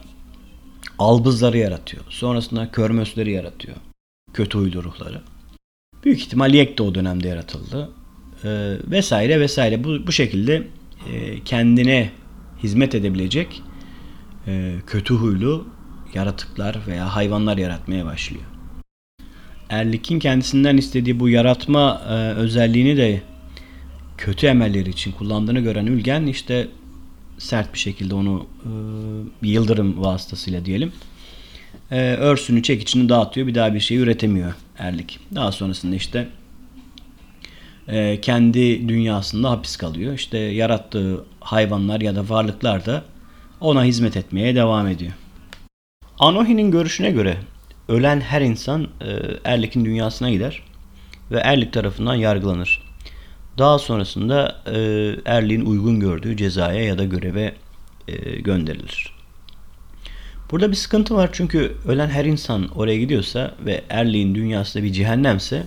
albızları 0.98 1.59
yaratıyor. 1.59 2.04
Sonrasında 2.09 2.70
körmösleri 2.70 3.33
yaratıyor. 3.33 3.76
Kötü 4.33 4.59
huylu 4.59 4.85
ruhları. 4.85 5.20
Büyük 6.04 6.20
ihtimal 6.20 6.54
Yek 6.54 6.78
de 6.78 6.83
o 6.83 6.94
dönemde 6.94 7.28
yaratıldı. 7.28 7.90
Ee, 8.44 8.76
vesaire 8.90 9.40
vesaire. 9.40 9.85
Bu, 9.85 10.07
bu 10.07 10.12
şekilde 10.12 10.66
e, 11.12 11.44
kendine 11.44 12.11
hizmet 12.62 12.94
edebilecek 12.94 13.62
e, 14.46 14.74
kötü 14.87 15.14
huylu 15.14 15.66
yaratıklar 16.16 16.79
veya 16.87 17.16
hayvanlar 17.16 17.57
yaratmaya 17.59 18.05
başlıyor. 18.05 18.44
Erlik'in 19.68 20.18
kendisinden 20.18 20.77
istediği 20.77 21.20
bu 21.20 21.29
yaratma 21.29 22.03
e, 22.09 22.12
özelliğini 22.12 22.96
de 22.96 23.22
kötü 24.18 24.46
emelleri 24.46 24.90
için 24.90 25.12
kullandığını 25.12 25.61
gören 25.61 25.87
Ülgen 25.87 26.27
işte 26.27 26.68
sert 27.38 27.74
bir 27.74 27.79
şekilde 27.79 28.14
onu 28.14 28.46
e, 29.42 29.48
yıldırım 29.48 30.03
vasıtasıyla 30.05 30.64
diyelim 30.64 30.92
e, 31.90 31.96
örsünü 32.00 32.62
çekiçini 32.62 33.09
dağıtıyor. 33.09 33.46
Bir 33.46 33.55
daha 33.55 33.74
bir 33.74 33.81
şey 33.81 33.96
üretemiyor 33.96 34.55
Erlik. 34.79 35.18
Daha 35.35 35.53
sonrasında 35.53 35.96
işte 35.96 36.29
e, 37.88 38.20
kendi 38.20 38.88
dünyasında 38.88 39.50
hapis 39.50 39.77
kalıyor. 39.77 40.14
İşte 40.14 40.38
yarattığı 40.38 41.24
hayvanlar 41.40 42.00
ya 42.00 42.16
da 42.16 42.29
varlıklar 42.29 42.87
da 42.87 43.05
ona 43.61 43.85
hizmet 43.85 44.16
etmeye 44.16 44.55
devam 44.55 44.87
ediyor. 44.87 45.12
Anohi'nin 46.18 46.70
görüşüne 46.70 47.11
göre 47.11 47.37
ölen 47.88 48.20
her 48.20 48.40
insan 48.40 48.88
e, 49.00 49.18
Erlik'in 49.44 49.85
dünyasına 49.85 50.31
gider 50.31 50.62
ve 51.31 51.38
Erlik 51.38 51.72
tarafından 51.72 52.14
yargılanır. 52.14 52.83
Daha 53.59 53.79
sonrasında 53.79 54.62
e, 54.66 54.79
Erlik'in 55.24 55.66
uygun 55.66 56.00
gördüğü 56.00 56.37
cezaya 56.37 56.85
ya 56.85 56.98
da 56.98 57.05
göreve 57.05 57.55
e, 58.09 58.40
gönderilir. 58.40 59.14
Burada 60.50 60.70
bir 60.70 60.77
sıkıntı 60.77 61.14
var 61.14 61.31
çünkü 61.33 61.77
ölen 61.87 62.09
her 62.09 62.24
insan 62.24 62.68
oraya 62.68 62.98
gidiyorsa 62.98 63.55
ve 63.66 63.85
Erlik'in 63.88 64.35
dünyası 64.35 64.79
da 64.79 64.83
bir 64.83 64.92
cehennemse 64.92 65.66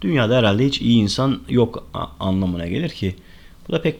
dünyada 0.00 0.36
herhalde 0.36 0.66
hiç 0.66 0.80
iyi 0.80 1.02
insan 1.02 1.40
yok 1.48 1.90
anlamına 2.20 2.66
gelir 2.66 2.90
ki 2.90 3.16
bu 3.68 3.72
da 3.72 3.82
pek 3.82 3.96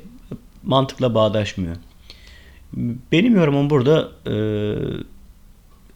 mantıkla 0.62 1.14
bağdaşmıyor. 1.14 1.76
Benim 3.12 3.36
yorumum 3.36 3.70
burada 3.70 4.08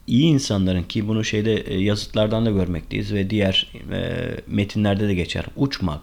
iyi 0.07 0.25
insanların 0.25 0.83
ki 0.83 1.09
bunu 1.09 1.25
şeyde 1.25 1.55
e, 1.55 1.79
yazıtlardan 1.79 2.47
da 2.47 2.51
görmekteyiz 2.51 3.13
ve 3.13 3.31
diğer 3.31 3.73
e, 3.93 4.31
metinlerde 4.47 5.09
de 5.09 5.15
geçer. 5.15 5.45
Uçmak 5.57 6.01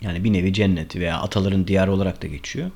yani 0.00 0.24
bir 0.24 0.32
nevi 0.32 0.52
cenneti 0.52 1.00
veya 1.00 1.18
ataların 1.18 1.66
diyarı 1.66 1.92
olarak 1.92 2.22
da 2.22 2.26
geçiyor. 2.26 2.70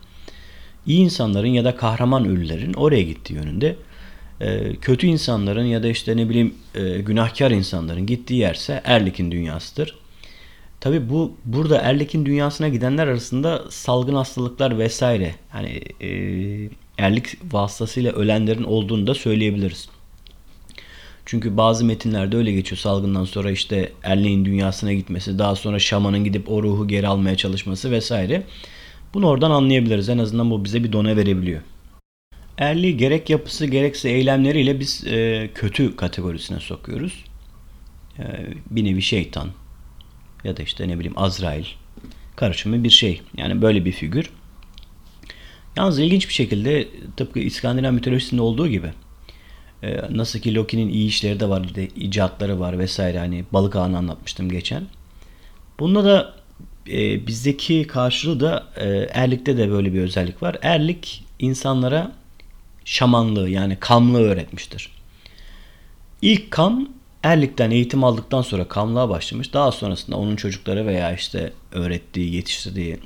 İyi 0.87 1.01
insanların 1.01 1.47
ya 1.47 1.65
da 1.65 1.77
kahraman 1.77 2.29
ölülerin 2.29 2.73
oraya 2.73 3.03
gittiği 3.03 3.35
yönünde. 3.35 3.77
E, 4.41 4.77
kötü 4.77 5.07
insanların 5.07 5.65
ya 5.65 5.83
da 5.83 5.89
işte 5.89 6.17
ne 6.17 6.29
bileyim 6.29 6.55
e, 6.75 6.99
günahkar 6.99 7.51
insanların 7.51 8.07
gittiği 8.07 8.35
yerse 8.35 8.81
Erlik'in 8.85 9.33
dünyasıdır. 9.33 9.97
Tabi 10.81 11.11
bu 11.11 11.37
burada 11.45 11.79
Erlik'in 11.79 12.27
dünyasına 12.27 12.69
gidenler 12.69 13.07
arasında 13.07 13.63
salgın 13.71 14.15
hastalıklar 14.15 14.79
vesaire 14.79 15.35
hani 15.51 15.81
e, 16.01 16.09
Erlik 16.99 17.53
vasıtasıyla 17.53 18.13
ölenlerin 18.13 18.65
olduğunu 18.65 19.07
da 19.07 19.15
söyleyebiliriz. 19.15 19.89
Çünkü 21.27 21.57
bazı 21.57 21.85
metinlerde 21.85 22.37
öyle 22.37 22.53
geçiyor 22.53 22.79
salgından 22.79 23.25
sonra 23.25 23.51
işte 23.51 23.93
Erlik'in 24.03 24.45
dünyasına 24.45 24.93
gitmesi, 24.93 25.39
daha 25.39 25.57
sonra 25.57 25.79
şamanın 25.79 26.25
gidip 26.25 26.51
o 26.51 26.63
ruhu 26.63 26.89
geri 26.89 27.09
almaya 27.09 27.37
çalışması 27.37 27.91
vesaire. 27.91 28.43
Bunu 29.15 29.29
oradan 29.29 29.51
anlayabiliriz. 29.51 30.09
En 30.09 30.19
azından 30.19 30.51
bu 30.51 30.65
bize 30.65 30.85
bir 30.85 30.93
dona 30.93 31.17
verebiliyor. 31.17 31.61
Erli 32.59 32.97
gerek 32.97 33.31
yapısı 33.31 33.67
gerekse 33.67 34.09
eylemleriyle 34.09 34.81
biz 34.81 35.05
e, 35.07 35.51
kötü 35.55 35.97
kategorisine 35.97 36.61
sokuyoruz. 36.61 37.25
E, 38.19 38.25
bir 38.71 38.85
nevi 38.85 39.03
şeytan 39.03 39.49
ya 40.45 40.57
da 40.57 40.63
işte 40.63 40.89
ne 40.89 40.99
bileyim 40.99 41.19
Azrail 41.19 41.65
karışımı 42.37 42.85
bir 42.85 42.91
şey. 42.91 43.21
Yani 43.37 43.63
böyle 43.63 43.85
bir 43.85 43.93
figür. 43.93 44.31
Yalnız 45.77 45.99
ilginç 45.99 46.29
bir 46.29 46.35
şekilde 46.35 46.89
tıpkı 47.17 47.39
İskandinav 47.39 47.93
mitolojisinde 47.93 48.43
olduğu 48.43 48.69
gibi 48.69 48.91
e, 49.83 50.01
nasıl 50.11 50.39
ki 50.39 50.55
Loki'nin 50.55 50.89
iyi 50.89 51.09
işleri 51.09 51.41
de 51.41 51.49
var, 51.49 51.75
de 51.75 51.89
icatları 51.89 52.61
var 52.61 52.79
vesaire 52.79 53.19
hani 53.19 53.45
balık 53.53 53.77
ağını 53.77 53.99
anlatmıştım 53.99 54.51
geçen. 54.51 54.87
Bunda 55.81 56.05
da 56.05 56.35
e, 56.91 57.27
bizdeki 57.27 57.87
karşılığı 57.87 58.41
da 58.41 58.67
e, 58.77 58.89
Erlik'te 59.13 59.57
de 59.57 59.71
böyle 59.71 59.95
bir 59.95 60.01
özellik 60.01 60.43
var. 60.43 60.57
Erlik 60.63 61.25
insanlara 61.39 62.13
şamanlığı 62.85 63.49
yani 63.49 63.77
kamlığı 63.81 64.23
öğretmiştir. 64.23 64.91
İlk 66.23 66.51
kam 66.51 66.89
Erlik'ten 67.23 67.71
eğitim 67.71 68.05
aldıktan 68.05 68.43
sonra 68.43 68.69
kamlığa 68.69 69.09
başlamış. 69.09 69.53
Daha 69.53 69.73
sonrasında 69.73 70.17
onun 70.17 70.37
çocukları 70.37 70.87
veya 70.87 71.13
işte 71.13 71.53
öğrettiği, 71.73 72.35
yetiştirdiği 72.35 72.99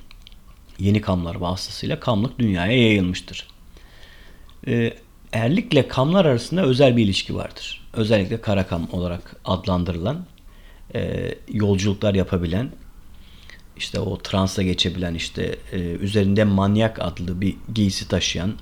yeni 0.79 1.01
kamlar 1.01 1.35
vasıtasıyla 1.35 2.01
kamlık 2.01 2.39
dünyaya 2.39 2.83
yayılmıştır. 2.83 3.47
Ee, 4.67 4.93
erlikle 5.37 5.89
kamlar 5.89 6.25
arasında 6.25 6.63
özel 6.63 6.97
bir 6.97 7.05
ilişki 7.05 7.35
vardır. 7.35 7.89
Özellikle 7.93 8.41
karakam 8.41 8.89
olarak 8.93 9.37
adlandırılan, 9.45 10.27
e, 10.95 11.35
yolculuklar 11.53 12.15
yapabilen, 12.15 12.71
işte 13.77 14.01
o 14.01 14.19
transa 14.19 14.63
geçebilen, 14.63 15.15
işte 15.15 15.59
e, 15.73 15.79
üzerinde 15.79 16.45
manyak 16.45 16.99
adlı 17.01 17.41
bir 17.41 17.57
giysi 17.75 18.09
taşıyan, 18.09 18.55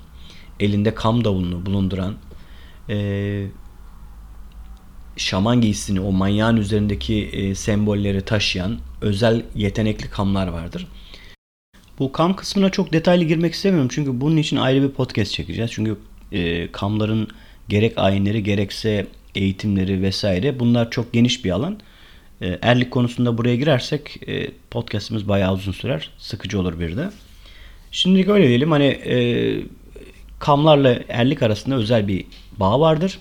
elinde 0.59 0.95
kam 0.95 1.23
davulunu 1.23 1.65
bulunduran, 1.65 2.15
e, 2.89 3.47
şaman 5.17 5.61
giysisini, 5.61 5.99
o 6.01 6.11
manyağın 6.11 6.57
üzerindeki 6.57 7.23
e, 7.25 7.55
sembolleri 7.55 8.21
taşıyan 8.21 8.79
özel 9.01 9.45
yetenekli 9.55 10.09
kamlar 10.09 10.47
vardır. 10.47 10.87
Bu 11.99 12.11
kam 12.11 12.35
kısmına 12.35 12.69
çok 12.69 12.93
detaylı 12.93 13.23
girmek 13.23 13.53
istemiyorum 13.53 13.89
çünkü 13.91 14.21
bunun 14.21 14.37
için 14.37 14.57
ayrı 14.57 14.83
bir 14.83 14.91
podcast 14.91 15.31
çekeceğiz. 15.31 15.71
Çünkü 15.71 15.97
e, 16.31 16.71
kamların 16.71 17.27
gerek 17.69 17.97
ayinleri 17.97 18.43
gerekse 18.43 19.07
eğitimleri 19.35 20.01
vesaire 20.01 20.59
bunlar 20.59 20.91
çok 20.91 21.13
geniş 21.13 21.45
bir 21.45 21.51
alan. 21.51 21.79
E, 22.41 22.59
erlik 22.61 22.91
konusunda 22.91 23.37
buraya 23.37 23.55
girersek 23.55 24.29
e, 24.29 24.47
podcastımız 24.71 25.27
bayağı 25.27 25.53
uzun 25.53 25.71
sürer. 25.71 26.09
Sıkıcı 26.17 26.59
olur 26.59 26.79
bir 26.79 26.97
de. 26.97 27.09
Şimdilik 27.91 28.29
öyle 28.29 28.47
diyelim 28.47 28.71
hani 28.71 28.85
e, 28.85 29.15
kamlarla 30.39 30.99
erlik 31.09 31.43
arasında 31.43 31.75
özel 31.75 32.07
bir 32.07 32.25
bağ 32.57 32.79
vardır. 32.79 33.19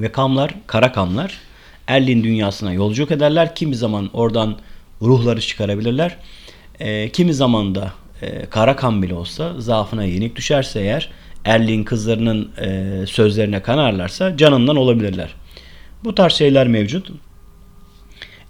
Ve 0.00 0.12
kamlar, 0.12 0.54
kara 0.66 0.92
kamlar 0.92 1.38
Erlin 1.86 2.24
dünyasına 2.24 2.72
yolculuk 2.72 3.10
ederler. 3.10 3.54
Kimi 3.54 3.76
zaman 3.76 4.10
oradan 4.12 4.58
ruhları 5.02 5.40
çıkarabilirler. 5.40 6.16
E, 6.80 7.08
kimi 7.08 7.34
zaman 7.34 7.74
da 7.74 7.92
e, 8.22 8.46
kara 8.46 8.76
kam 8.76 9.02
bile 9.02 9.14
olsa 9.14 9.60
zaafına 9.60 10.04
yenik 10.04 10.36
düşerse 10.36 10.80
eğer 10.80 11.10
Erlin 11.44 11.84
kızlarının 11.84 12.50
e, 12.60 13.06
sözlerine 13.06 13.62
kanarlarsa 13.62 14.36
canından 14.36 14.76
olabilirler. 14.76 15.34
Bu 16.04 16.14
tarz 16.14 16.32
şeyler 16.32 16.68
mevcut. 16.68 17.10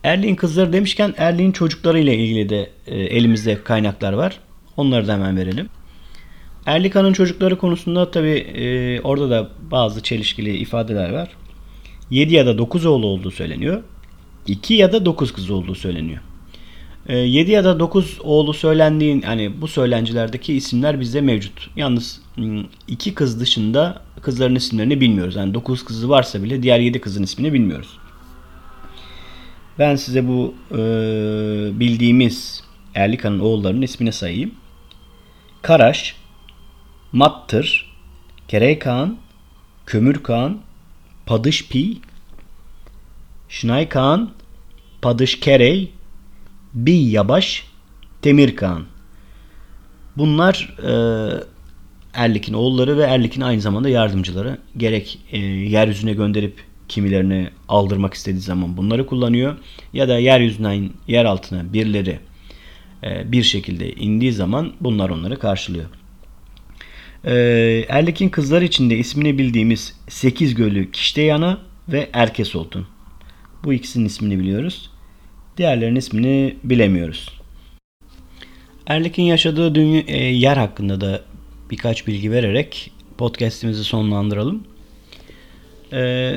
Erlin 0.05 0.35
kızları 0.35 0.73
demişken 0.73 1.15
Erlin 1.17 1.53
çocukları 1.53 1.99
ile 1.99 2.17
ilgili 2.17 2.49
de 2.49 2.71
e, 2.87 2.97
elimizde 2.97 3.63
kaynaklar 3.65 4.13
var. 4.13 4.39
Onları 4.77 5.09
da 5.09 5.13
hemen 5.13 5.37
verelim. 5.37 5.69
Erlika'nın 6.67 7.13
çocukları 7.13 7.59
konusunda 7.59 8.11
tabi 8.11 8.29
e, 8.29 9.01
orada 9.01 9.31
da 9.31 9.51
bazı 9.71 10.03
çelişkili 10.03 10.57
ifadeler 10.57 11.11
var. 11.11 11.29
7 12.11 12.35
ya 12.35 12.47
da 12.47 12.59
9 12.59 12.87
oğlu 12.87 13.07
olduğu 13.07 13.31
söyleniyor. 13.31 13.83
2 14.47 14.75
ya 14.75 14.93
da 14.93 15.05
9 15.05 15.33
kız 15.33 15.51
olduğu 15.51 15.75
söyleniyor. 15.75 16.21
E, 17.07 17.17
7 17.17 17.51
ya 17.51 17.65
da 17.65 17.81
9 17.81 18.19
oğlu 18.23 18.55
söylendiğin 18.55 19.23
hani 19.23 19.61
bu 19.61 19.69
söylencilerdeki 19.69 20.55
isimler 20.55 21.01
bizde 21.01 21.21
mevcut. 21.21 21.71
Yalnız 21.77 22.21
2 22.89 23.11
hmm, 23.11 23.15
kız 23.15 23.41
dışında 23.41 24.03
kızların 24.23 24.55
isimlerini 24.55 25.01
bilmiyoruz. 25.01 25.37
Yani 25.37 25.55
9 25.55 25.85
kızı 25.85 26.09
varsa 26.09 26.43
bile 26.43 26.63
diğer 26.63 26.79
7 26.79 27.01
kızın 27.01 27.23
ismini 27.23 27.53
bilmiyoruz. 27.53 27.99
Ben 29.79 29.97
size 29.97 30.29
bu 30.29 30.55
e, 30.71 30.77
bildiğimiz 31.81 32.65
Erlika'nın 32.95 33.39
oğullarının 33.39 33.83
ismini 33.83 34.13
sayayım. 34.13 34.55
Karaş, 35.63 36.17
Mattır, 37.13 37.93
Kereykaan, 38.49 39.17
Kömürkaan, 39.87 40.59
Padışpi, 41.27 41.97
Şnaykaan, 43.49 44.31
Padışkerey, 45.03 45.91
Bi 46.75 46.93
Yabaş, 46.93 47.65
Demirkaan. 48.25 48.85
Bunlar 50.17 50.77
e, 50.83 50.93
Erlik'in 52.15 52.55
oğulları 52.55 52.99
ve 52.99 53.03
Erlik'in 53.03 53.41
aynı 53.41 53.61
zamanda 53.61 53.89
yardımcıları. 53.89 54.59
Gerek 54.77 55.19
e, 55.33 55.39
yeryüzüne 55.39 56.13
gönderip 56.13 56.55
kimilerini 56.89 57.51
aldırmak 57.69 58.15
istediği 58.15 58.41
zaman 58.41 58.77
bunları 58.77 59.07
kullanıyor. 59.07 59.57
Ya 59.93 60.09
da 60.09 60.19
yeryüzünden 60.19 60.91
yer 61.09 61.25
altına 61.25 61.73
birileri 61.73 62.19
e, 63.03 63.33
bir 63.33 63.43
şekilde 63.43 63.93
indiği 63.93 64.33
zaman 64.33 64.73
bunlar 64.81 65.11
onları 65.11 65.39
karşılıyor. 65.39 65.87
E, 67.25 67.35
Erlik'in 67.89 68.29
kızları 68.29 68.65
içinde 68.65 68.99
ismini 68.99 69.39
bildiğimiz 69.39 69.97
8 70.09 70.55
gölü 70.55 70.91
Kişteyana 70.91 71.59
ve 71.89 72.11
Erkesoltun. 72.13 72.87
Bu 73.65 73.73
ikisinin 73.73 74.05
ismini 74.05 74.39
biliyoruz. 74.39 74.92
Diğerlerinin 75.57 75.97
ismini 75.97 76.57
bilemiyoruz. 76.65 77.29
Erlik'in 78.87 79.23
yaşadığı 79.23 79.75
dünya, 79.75 80.03
e, 80.07 80.17
yer 80.17 80.57
hakkında 80.57 81.01
da 81.01 81.21
birkaç 81.71 82.07
bilgi 82.07 82.33
vererek 82.33 82.93
podcast'imizi 83.19 83.85
sonlandıralım. 83.85 84.65
E, 85.93 86.33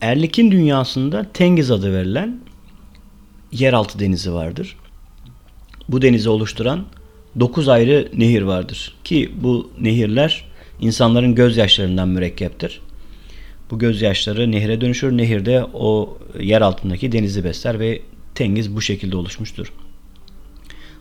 Erlik'in 0.00 0.50
dünyasında 0.50 1.26
Tengiz 1.34 1.70
adı 1.70 1.92
verilen 1.92 2.40
yeraltı 3.52 3.98
denizi 3.98 4.32
vardır. 4.32 4.76
Bu 5.88 6.02
denizi 6.02 6.28
oluşturan 6.28 6.86
9 7.40 7.68
ayrı 7.68 8.08
nehir 8.16 8.42
vardır. 8.42 8.94
Ki 9.04 9.30
bu 9.42 9.70
nehirler 9.80 10.44
insanların 10.80 11.34
gözyaşlarından 11.34 12.08
mürekkeptir. 12.08 12.80
Bu 13.70 13.78
gözyaşları 13.78 14.52
nehre 14.52 14.80
dönüşür. 14.80 15.16
Nehirde 15.16 15.64
o 15.74 16.18
yer 16.40 16.60
altındaki 16.60 17.12
denizi 17.12 17.44
besler 17.44 17.80
ve 17.80 18.02
Tengiz 18.34 18.76
bu 18.76 18.80
şekilde 18.80 19.16
oluşmuştur. 19.16 19.72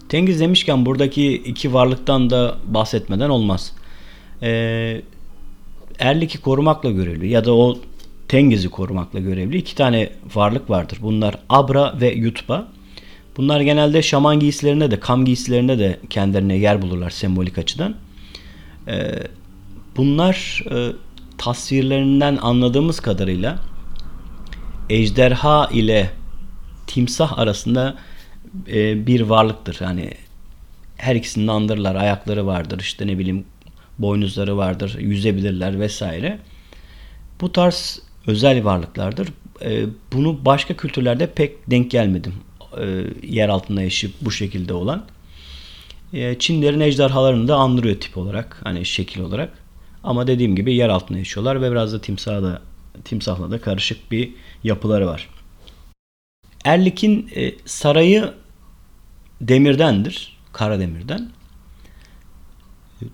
Tengiz 0.10 0.40
demişken 0.40 0.86
buradaki 0.86 1.34
iki 1.34 1.74
varlıktan 1.74 2.30
da 2.30 2.58
bahsetmeden 2.66 3.30
olmaz. 3.30 3.74
Ee, 4.42 5.02
Erlik'i 6.00 6.42
korumakla 6.42 6.92
görevli 6.92 7.28
ya 7.28 7.46
da 7.46 7.54
o 7.54 7.80
Tengiz'i 8.28 8.70
korumakla 8.70 9.20
görevli 9.20 9.58
iki 9.58 9.76
tane 9.76 10.10
varlık 10.36 10.70
vardır. 10.70 10.98
Bunlar 11.02 11.38
Abra 11.50 12.02
ve 12.02 12.14
Yutba. 12.14 12.68
Bunlar 13.38 13.62
genelde 13.62 14.02
şaman 14.02 14.40
giysilerinde 14.40 14.92
de, 14.92 15.00
kam 15.00 15.26
giysilerinde 15.26 15.80
de 15.80 16.00
kendilerine 16.10 16.58
yer 16.58 16.82
bulurlar 16.82 17.10
sembolik 17.10 17.58
açıdan. 17.58 17.96
Ee, 18.88 19.24
bunlar 19.98 20.64
e, 20.72 20.92
tasvirlerinden 21.40 22.38
anladığımız 22.42 23.00
kadarıyla 23.00 23.60
ejderha 24.90 25.70
ile 25.74 26.12
timsah 26.88 27.40
arasında 27.40 27.98
e, 28.68 29.08
bir 29.08 29.22
varlıktır. 29.22 29.78
Yani 29.82 30.14
her 30.98 31.16
ikisini 31.16 31.48
de 31.48 31.52
andırırlar. 31.52 31.96
Ayakları 31.96 32.46
vardır, 32.46 32.80
işte 32.80 33.08
ne 33.08 33.18
bileyim 33.20 33.46
boynuzları 34.00 34.58
vardır, 34.58 34.98
yüzebilirler 35.00 35.80
vesaire. 35.80 36.40
Bu 37.42 37.52
tarz 37.52 38.02
özel 38.28 38.64
varlıklardır. 38.64 39.30
E, 39.62 39.86
bunu 40.14 40.46
başka 40.46 40.74
kültürlerde 40.74 41.28
pek 41.28 41.72
denk 41.72 41.92
gelmedim. 41.92 42.34
E, 42.82 43.04
yer 43.24 43.50
altında 43.50 43.82
yaşayıp 43.82 44.16
bu 44.22 44.32
şekilde 44.32 44.74
olan. 44.74 45.06
E, 46.14 46.40
Çinlerin 46.40 46.80
ejderhalarını 46.80 47.48
da 47.48 47.56
andırıyor 47.56 48.00
tip 48.00 48.18
olarak, 48.18 48.62
hani 48.64 48.86
şekil 48.86 49.22
olarak. 49.22 49.69
Ama 50.04 50.28
dediğim 50.28 50.56
gibi 50.56 50.76
yer 50.76 50.90
altında 50.90 51.18
yaşıyorlar 51.18 51.62
ve 51.62 51.72
biraz 51.72 51.94
da 51.94 52.02
timsahla 52.02 52.44
da 52.44 52.62
timsahla 53.04 53.52
da 53.52 53.62
karışık 53.62 54.12
bir 54.12 54.34
yapıları 54.64 55.08
var. 55.08 55.30
Erlik'in 56.66 57.30
e, 57.36 57.54
sarayı 57.66 58.34
demirdendir, 59.42 60.38
kara 60.54 60.80
demirden. 60.80 61.30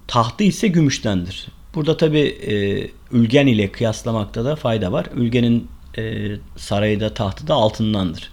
Tahtı 0.07 0.43
ise 0.43 0.67
gümüştendir. 0.67 1.47
Burada 1.75 1.97
tabi 1.97 2.19
e, 2.19 2.87
Ülgen 3.11 3.47
ile 3.47 3.71
kıyaslamakta 3.71 4.45
da 4.45 4.55
fayda 4.55 4.91
var. 4.91 5.07
Ülgen'in 5.13 5.67
e, 5.97 6.35
sarayı 6.55 6.99
da 6.99 7.13
tahtı 7.13 7.47
da 7.47 7.53
altındandır. 7.53 8.31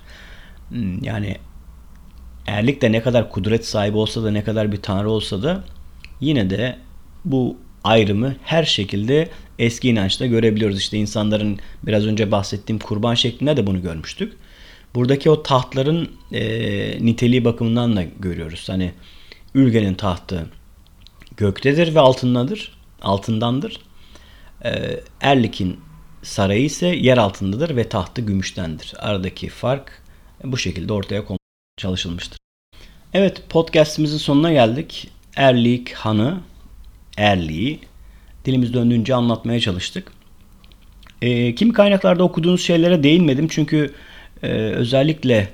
Hmm, 0.69 1.05
yani 1.05 1.37
Erlik 2.47 2.83
de 2.83 2.93
ne 2.93 3.03
kadar 3.03 3.31
kudret 3.31 3.67
sahibi 3.67 3.97
olsa 3.97 4.25
da 4.25 4.31
ne 4.31 4.45
kadar 4.45 4.73
bir 4.73 4.83
tanrı 4.83 5.11
olsa 5.11 5.43
da 5.43 5.65
yine 6.21 6.51
de 6.51 6.79
bu 7.25 7.57
ayrımı 7.85 8.37
her 8.45 8.65
şekilde 8.65 9.29
eski 9.59 9.89
inançta 9.89 10.27
görebiliyoruz. 10.27 10.79
İşte 10.79 10.99
insanların 10.99 11.59
biraz 11.83 12.07
önce 12.07 12.31
bahsettiğim 12.31 12.79
kurban 12.79 13.15
şeklinde 13.15 13.57
de 13.57 13.67
bunu 13.67 13.83
görmüştük. 13.83 14.33
Buradaki 14.95 15.31
o 15.31 15.43
tahtların 15.43 16.11
e, 16.33 16.43
niteliği 17.05 17.45
bakımından 17.45 17.97
da 17.97 18.05
görüyoruz. 18.21 18.69
Hani 18.69 18.93
Ülge'nin 19.55 19.95
tahtı 19.95 20.47
göktedir 21.37 21.95
ve 21.95 22.01
altındadır, 22.01 22.79
altındandır. 23.03 23.81
E, 24.65 25.01
Erlik'in 25.21 25.81
sarayı 26.23 26.65
ise 26.65 26.87
yer 26.87 27.19
altındadır 27.19 27.77
ve 27.77 27.89
tahtı 27.89 28.21
gümüştendir. 28.21 28.95
Aradaki 28.99 29.49
fark 29.49 30.03
bu 30.45 30.59
şekilde 30.59 30.93
ortaya 30.93 31.23
çalışılmıştır. 31.77 32.39
Evet 33.15 33.43
podcastimizin 33.49 34.19
sonuna 34.19 34.53
geldik. 34.53 35.09
Erlik 35.37 35.93
Hanı, 35.93 36.41
Erliği 37.17 37.79
dilimiz 38.45 38.75
döndüğünce 38.75 39.15
anlatmaya 39.15 39.61
çalıştık. 39.61 40.13
E, 41.23 41.55
kimi 41.55 41.73
kaynaklarda 41.73 42.23
okuduğunuz 42.23 42.63
şeylere 42.63 43.03
değinmedim 43.03 43.49
çünkü 43.49 43.91
e, 44.43 44.49
özellikle 44.53 45.49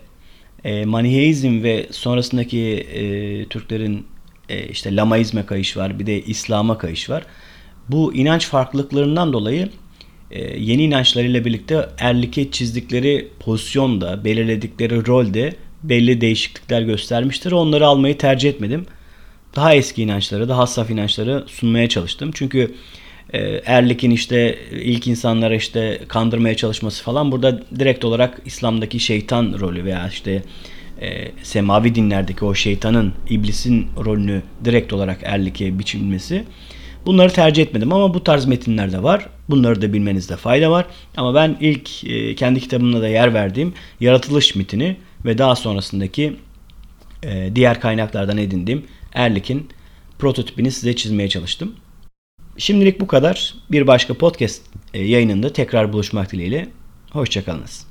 e, 0.65 0.85
Maniheizm 0.85 1.63
ve 1.63 1.87
sonrasındaki 1.91 2.61
e, 2.75 3.45
Türklerin 3.45 4.07
e, 4.49 4.69
işte 4.69 4.97
Lamaizme 4.97 5.47
kayış 5.47 5.77
var 5.77 5.99
bir 5.99 6.07
de 6.07 6.23
İslam'a 6.23 6.79
kayış 6.79 7.11
var. 7.11 7.25
Bu 7.89 8.15
inanç 8.15 8.47
farklılıklarından 8.47 9.33
dolayı 9.33 9.69
e, 10.31 10.61
yeni 10.61 10.83
inançlarıyla 10.83 11.45
birlikte 11.45 11.89
Erlik'e 11.99 12.51
çizdikleri 12.51 13.29
pozisyonda, 13.41 14.25
belirledikleri 14.25 15.07
rolde 15.07 15.55
belli 15.83 16.21
değişiklikler 16.21 16.83
göstermiştir. 16.83 17.53
Onları 17.53 17.87
almayı 17.87 18.19
tercih 18.19 18.49
etmedim. 18.49 18.87
Daha 19.57 19.75
eski 19.75 20.03
inançları, 20.03 20.49
daha 20.49 20.67
saf 20.67 20.91
inançları 20.91 21.45
sunmaya 21.47 21.89
çalıştım. 21.89 22.31
Çünkü 22.35 22.75
e, 23.33 23.41
Erlik'in 23.67 24.11
işte 24.11 24.59
ilk 24.71 25.07
insanlara 25.07 25.55
işte 25.55 26.01
kandırmaya 26.09 26.57
çalışması 26.57 27.05
falan 27.05 27.33
burada 27.33 27.63
direkt 27.79 28.05
olarak 28.05 28.41
İslam'daki 28.45 29.01
şeytan 29.01 29.57
rolü 29.61 29.85
veya 29.85 30.09
işte 30.09 30.43
e, 31.01 31.33
semavi 31.43 31.95
dinlerdeki 31.95 32.45
o 32.45 32.55
şeytanın, 32.55 33.13
iblisin 33.31 33.87
rolünü 34.05 34.43
direkt 34.65 34.93
olarak 34.93 35.19
Erlik'e 35.23 35.79
biçilmesi. 35.79 36.45
Bunları 37.07 37.33
tercih 37.33 37.63
etmedim 37.63 37.93
ama 37.93 38.15
bu 38.15 38.25
tarz 38.25 38.45
metinler 38.45 38.93
de 38.93 39.03
var. 39.03 39.27
Bunları 39.51 39.83
da 39.83 39.93
bilmenizde 39.93 40.37
fayda 40.37 40.71
var. 40.71 40.87
Ama 41.17 41.35
ben 41.35 41.57
ilk 41.61 42.05
e, 42.05 42.35
kendi 42.35 42.61
kitabımda 42.61 43.01
da 43.01 43.09
yer 43.09 43.35
verdiğim 43.35 43.73
yaratılış 44.01 44.55
mitini 44.55 44.97
ve 45.25 45.39
daha 45.39 45.57
sonrasındaki 45.57 46.37
e, 47.23 47.51
diğer 47.55 47.81
kaynaklardan 47.81 48.39
edindiğim 48.39 48.85
Erlik'in 49.15 49.69
prototipini 50.19 50.73
size 50.73 50.97
çizmeye 50.97 51.29
çalıştım. 51.29 51.75
Şimdilik 52.57 53.01
bu 53.01 53.07
kadar. 53.07 53.55
Bir 53.71 53.87
başka 53.87 54.15
podcast 54.15 54.63
e, 54.95 55.05
yayınında 55.05 55.53
tekrar 55.53 55.93
buluşmak 55.93 56.33
dileğiyle. 56.33 56.69
Hoşçakalınız. 57.11 57.88